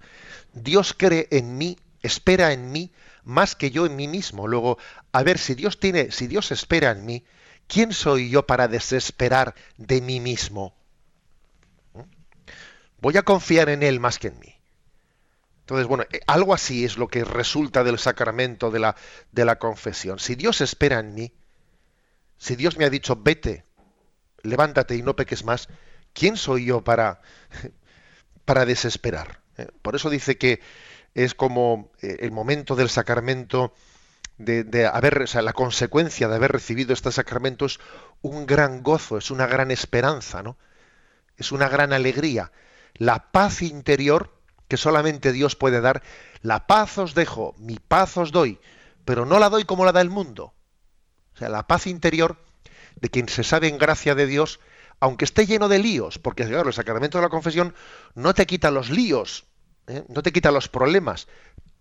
[0.51, 2.91] Dios cree en mí, espera en mí
[3.23, 4.49] más que yo en mí mismo.
[4.49, 4.77] Luego,
[5.13, 7.23] a ver si Dios tiene, si Dios espera en mí,
[7.67, 10.75] ¿quién soy yo para desesperar de mí mismo?
[12.99, 14.58] Voy a confiar en él más que en mí.
[15.69, 18.95] Entonces, bueno, eh, algo así es lo que resulta del sacramento de la,
[19.31, 20.17] de la confesión.
[20.17, 21.31] Si Dios espera en mí,
[22.39, 23.63] si Dios me ha dicho, vete,
[24.41, 25.69] levántate y no peques más,
[26.13, 27.21] ¿quién soy yo para,
[28.45, 29.41] para desesperar?
[29.57, 30.59] Eh, por eso dice que
[31.13, 33.75] es como eh, el momento del sacramento,
[34.39, 37.79] de, haber, o sea, la consecuencia de haber recibido este sacramento es
[38.23, 40.57] un gran gozo, es una gran esperanza, ¿no?
[41.37, 42.51] Es una gran alegría.
[42.95, 44.38] La paz interior
[44.69, 46.01] que solamente Dios puede dar,
[46.41, 48.59] la paz os dejo, mi paz os doy,
[49.03, 50.53] pero no la doy como la da el mundo.
[51.33, 52.37] O sea, la paz interior
[53.01, 54.59] de quien se sabe en gracia de Dios,
[54.99, 57.73] aunque esté lleno de líos, porque claro, el sacramento de la confesión
[58.13, 59.45] no te quita los líos,
[59.87, 60.03] ¿eh?
[60.07, 61.27] no te quita los problemas,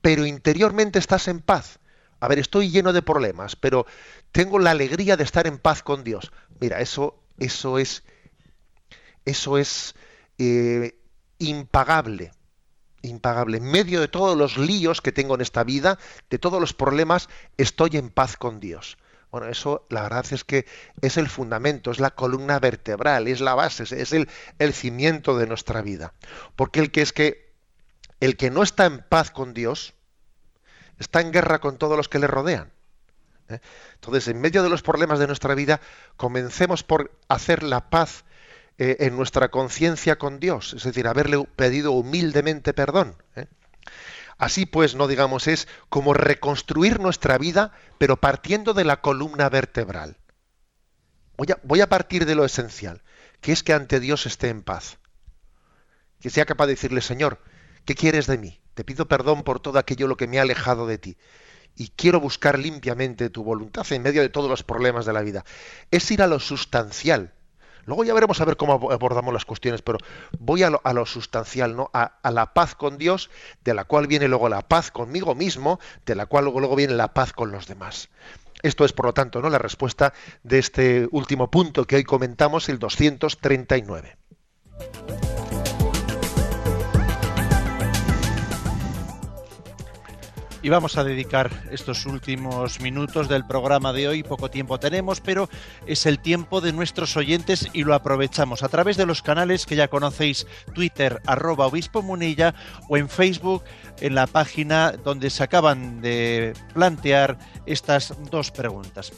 [0.00, 1.80] pero interiormente estás en paz.
[2.20, 3.86] A ver, estoy lleno de problemas, pero
[4.32, 6.32] tengo la alegría de estar en paz con Dios.
[6.58, 8.02] Mira, eso, eso es,
[9.24, 9.94] eso es
[10.38, 10.98] eh,
[11.38, 12.32] impagable,
[13.02, 13.58] impagable.
[13.58, 15.98] En medio de todos los líos que tengo en esta vida,
[16.30, 18.98] de todos los problemas, estoy en paz con Dios.
[19.30, 20.66] Bueno, eso la verdad es que
[21.02, 24.28] es el fundamento, es la columna vertebral, es la base, es el,
[24.58, 26.14] el cimiento de nuestra vida.
[26.56, 27.48] Porque el que es que
[28.20, 29.94] el que no está en paz con Dios
[30.98, 32.72] está en guerra con todos los que le rodean.
[33.48, 33.60] ¿eh?
[33.94, 35.80] Entonces, en medio de los problemas de nuestra vida,
[36.16, 38.24] comencemos por hacer la paz
[38.78, 43.16] eh, en nuestra conciencia con Dios, es decir, haberle pedido humildemente perdón.
[43.34, 43.46] ¿eh?
[44.38, 50.16] Así pues, no digamos, es como reconstruir nuestra vida, pero partiendo de la columna vertebral.
[51.36, 53.02] Voy a, voy a partir de lo esencial,
[53.40, 54.98] que es que ante Dios esté en paz.
[56.20, 57.40] Que sea capaz de decirle, Señor,
[57.84, 58.60] ¿qué quieres de mí?
[58.74, 61.16] Te pido perdón por todo aquello lo que me ha alejado de ti.
[61.74, 65.44] Y quiero buscar limpiamente tu voluntad en medio de todos los problemas de la vida.
[65.90, 67.34] Es ir a lo sustancial,
[67.84, 69.98] Luego ya veremos a ver cómo abordamos las cuestiones, pero
[70.38, 71.90] voy a lo, sustancial, ¿no?
[71.92, 73.30] A, la paz con Dios,
[73.64, 76.94] de la cual viene luego la paz conmigo mismo, de la cual luego, luego viene
[76.94, 78.10] la paz con los demás.
[78.62, 79.50] Esto es, por lo tanto, ¿no?
[79.50, 80.12] la respuesta
[80.42, 84.16] de este último punto que hoy comentamos, el 239.
[90.60, 95.48] Y vamos a dedicar estos últimos minutos del programa de hoy, poco tiempo tenemos, pero
[95.86, 99.76] es el tiempo de nuestros oyentes y lo aprovechamos a través de los canales que
[99.76, 102.56] ya conocéis, Twitter, arroba obispo munilla,
[102.88, 103.62] o en Facebook,
[104.00, 109.12] en la página donde se acaban de plantear estas dos preguntas.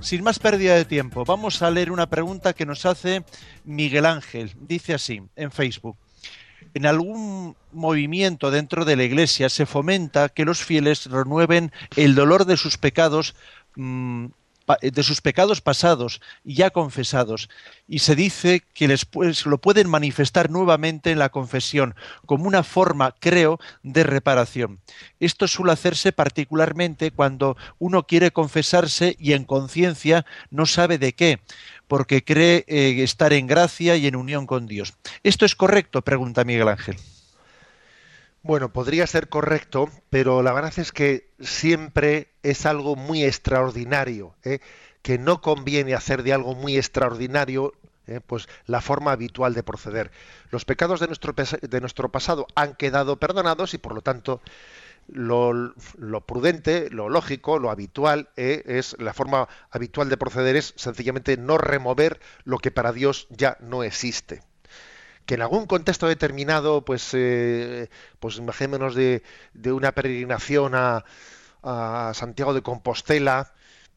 [0.00, 3.24] Sin más pérdida de tiempo, vamos a leer una pregunta que nos hace
[3.64, 4.52] Miguel Ángel.
[4.58, 5.98] Dice así, en Facebook
[6.74, 12.44] en algún movimiento dentro de la Iglesia se fomenta que los fieles renueven el dolor
[12.44, 13.34] de sus pecados
[13.76, 14.26] mm,
[14.80, 17.48] de sus pecados pasados ya confesados
[17.88, 19.06] y se dice que les
[19.44, 21.94] lo pueden manifestar nuevamente en la confesión
[22.26, 24.80] como una forma, creo, de reparación.
[25.20, 31.40] Esto suele hacerse particularmente cuando uno quiere confesarse y en conciencia no sabe de qué,
[31.88, 34.94] porque cree eh, estar en gracia y en unión con Dios.
[35.22, 36.02] ¿Esto es correcto?
[36.02, 36.96] Pregunta Miguel Ángel.
[38.44, 44.58] Bueno, podría ser correcto, pero la verdad es que siempre es algo muy extraordinario, ¿eh?
[45.02, 47.72] que no conviene hacer de algo muy extraordinario
[48.08, 48.20] ¿eh?
[48.20, 50.10] pues la forma habitual de proceder.
[50.50, 54.40] Los pecados de nuestro, de nuestro pasado han quedado perdonados y por lo tanto
[55.06, 55.72] lo,
[56.26, 61.58] prudente, lo lógico, lo habitual eh, es la forma habitual de proceder es sencillamente no
[61.58, 64.42] remover lo que para Dios ya no existe.
[65.26, 67.88] Que en algún contexto determinado, pues, eh,
[68.20, 69.22] pues imaginémonos de,
[69.54, 71.04] de una peregrinación a,
[71.62, 73.52] a Santiago de Compostela,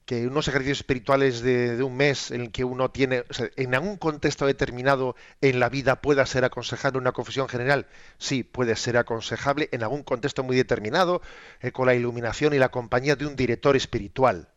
[0.05, 3.23] que unos ejercicios espirituales de, un mes en el que uno tiene,
[3.55, 7.87] en algún contexto determinado en la vida pueda ser aconsejable una confesión general,
[8.19, 11.21] sí, puede ser aconsejable en algún contexto muy determinado,
[11.61, 14.49] eh, con la iluminación y la compañía de un director espiritual.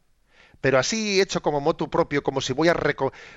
[0.61, 2.76] Pero así hecho como motu propio, como si voy a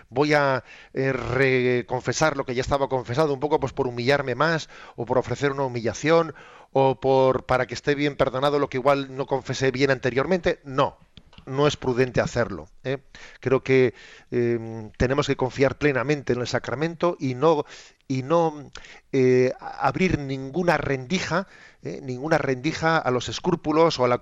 [0.09, 0.63] voy a
[0.93, 5.17] eh, reconfesar lo que ya estaba confesado, un poco pues por humillarme más, o por
[5.17, 6.33] ofrecer una humillación,
[6.73, 10.97] o por para que esté bien perdonado lo que igual no confesé bien anteriormente, no
[11.45, 12.67] no es prudente hacerlo.
[12.83, 12.99] ¿eh?
[13.39, 13.93] Creo que
[14.31, 17.65] em, tenemos que confiar plenamente en el sacramento y no,
[18.07, 18.71] y no
[19.11, 21.47] eh, abrir ninguna rendija,
[21.83, 21.99] ¿eh?
[22.03, 24.19] ninguna rendija a los escrúpulos o a, la,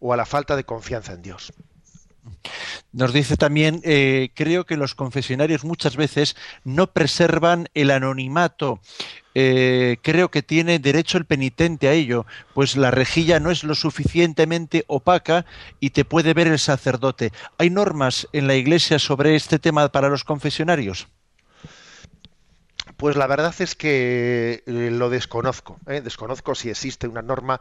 [0.00, 1.52] o a la falta de confianza en Dios.
[2.92, 3.80] Nos dice también,
[4.34, 8.80] creo que los confesionarios muchas veces no preservan el anonimato
[9.40, 13.76] eh, creo que tiene derecho el penitente a ello, pues la rejilla no es lo
[13.76, 15.46] suficientemente opaca
[15.78, 17.32] y te puede ver el sacerdote.
[17.56, 21.06] ¿Hay normas en la Iglesia sobre este tema para los confesionarios?
[22.96, 25.78] Pues la verdad es que eh, lo desconozco.
[25.86, 26.00] ¿eh?
[26.00, 27.60] Desconozco si existe una norma.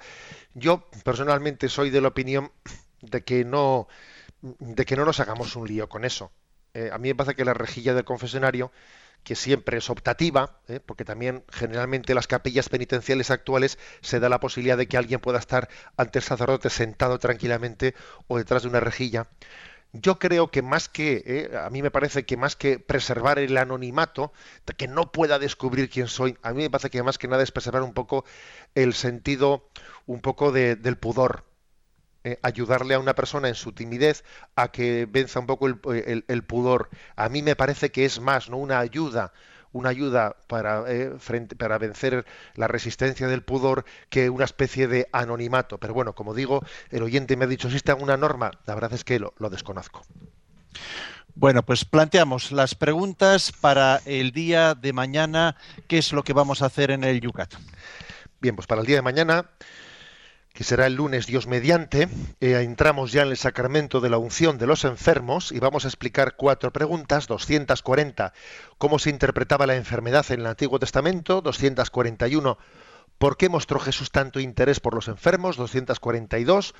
[0.55, 2.51] Yo personalmente soy de la opinión
[3.01, 3.87] de que no,
[4.41, 6.31] de que no nos hagamos un lío con eso.
[6.91, 8.71] a mí me pasa que la rejilla del confesionario
[9.27, 10.79] que siempre es optativa, ¿eh?
[10.79, 15.37] porque también generalmente las capillas penitenciales actuales se da la posibilidad de que alguien pueda
[15.37, 15.67] estar
[15.97, 17.93] ante el sacerdote sentado tranquilamente
[18.27, 19.27] o detrás de una rejilla.
[19.91, 21.57] Yo creo que más que, ¿eh?
[21.57, 24.31] a mí me parece que más que preservar el anonimato,
[24.77, 27.51] que no pueda descubrir quién soy, a mí me parece que más que nada es
[27.51, 28.23] preservar un poco
[28.75, 29.69] el sentido,
[30.05, 31.43] un poco del pudor,
[32.23, 34.23] eh, ayudarle a una persona en su timidez
[34.55, 36.89] a que venza un poco el, pudor.
[37.15, 38.57] A mí me parece que es más, ¿no?
[38.57, 39.31] Una ayuda,
[39.71, 45.07] una ayuda para, eh, frente, para vencer la resistencia del pudor que una especie de
[45.11, 45.77] anonimato.
[45.77, 48.51] Pero bueno, como digo, el oyente me ha dicho, ¿existe alguna norma?
[48.65, 50.03] La verdad es que lo, lo desconozco.
[51.35, 55.55] Bueno, pues planteamos las preguntas para el día de mañana.
[55.87, 57.53] ¿Qué es lo que vamos a hacer en el Yucat?
[58.41, 59.45] Bien, pues para el día de mañana
[60.57, 62.09] que será el lunes Dios mediante,
[62.41, 65.87] eh, entramos ya en el sacramento de la unción de los enfermos y vamos a
[65.87, 68.33] explicar cuatro preguntas, 240,
[68.79, 72.57] cómo se interpretaba la enfermedad en el Antiguo Testamento, 241,
[73.19, 75.57] ¿por qué mostró Jesús tanto interés por los enfermos?
[75.57, 76.73] 242,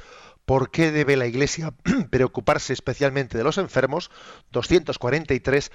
[0.46, 1.72] ¿por qué debe la Iglesia
[2.10, 4.10] preocuparse especialmente de los enfermos?
[4.54, 5.72] 243,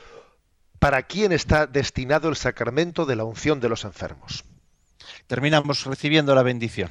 [0.81, 4.45] ¿para quién está destinado el sacramento de la unción de los enfermos?
[5.29, 6.91] Terminamos recibiendo la bendición.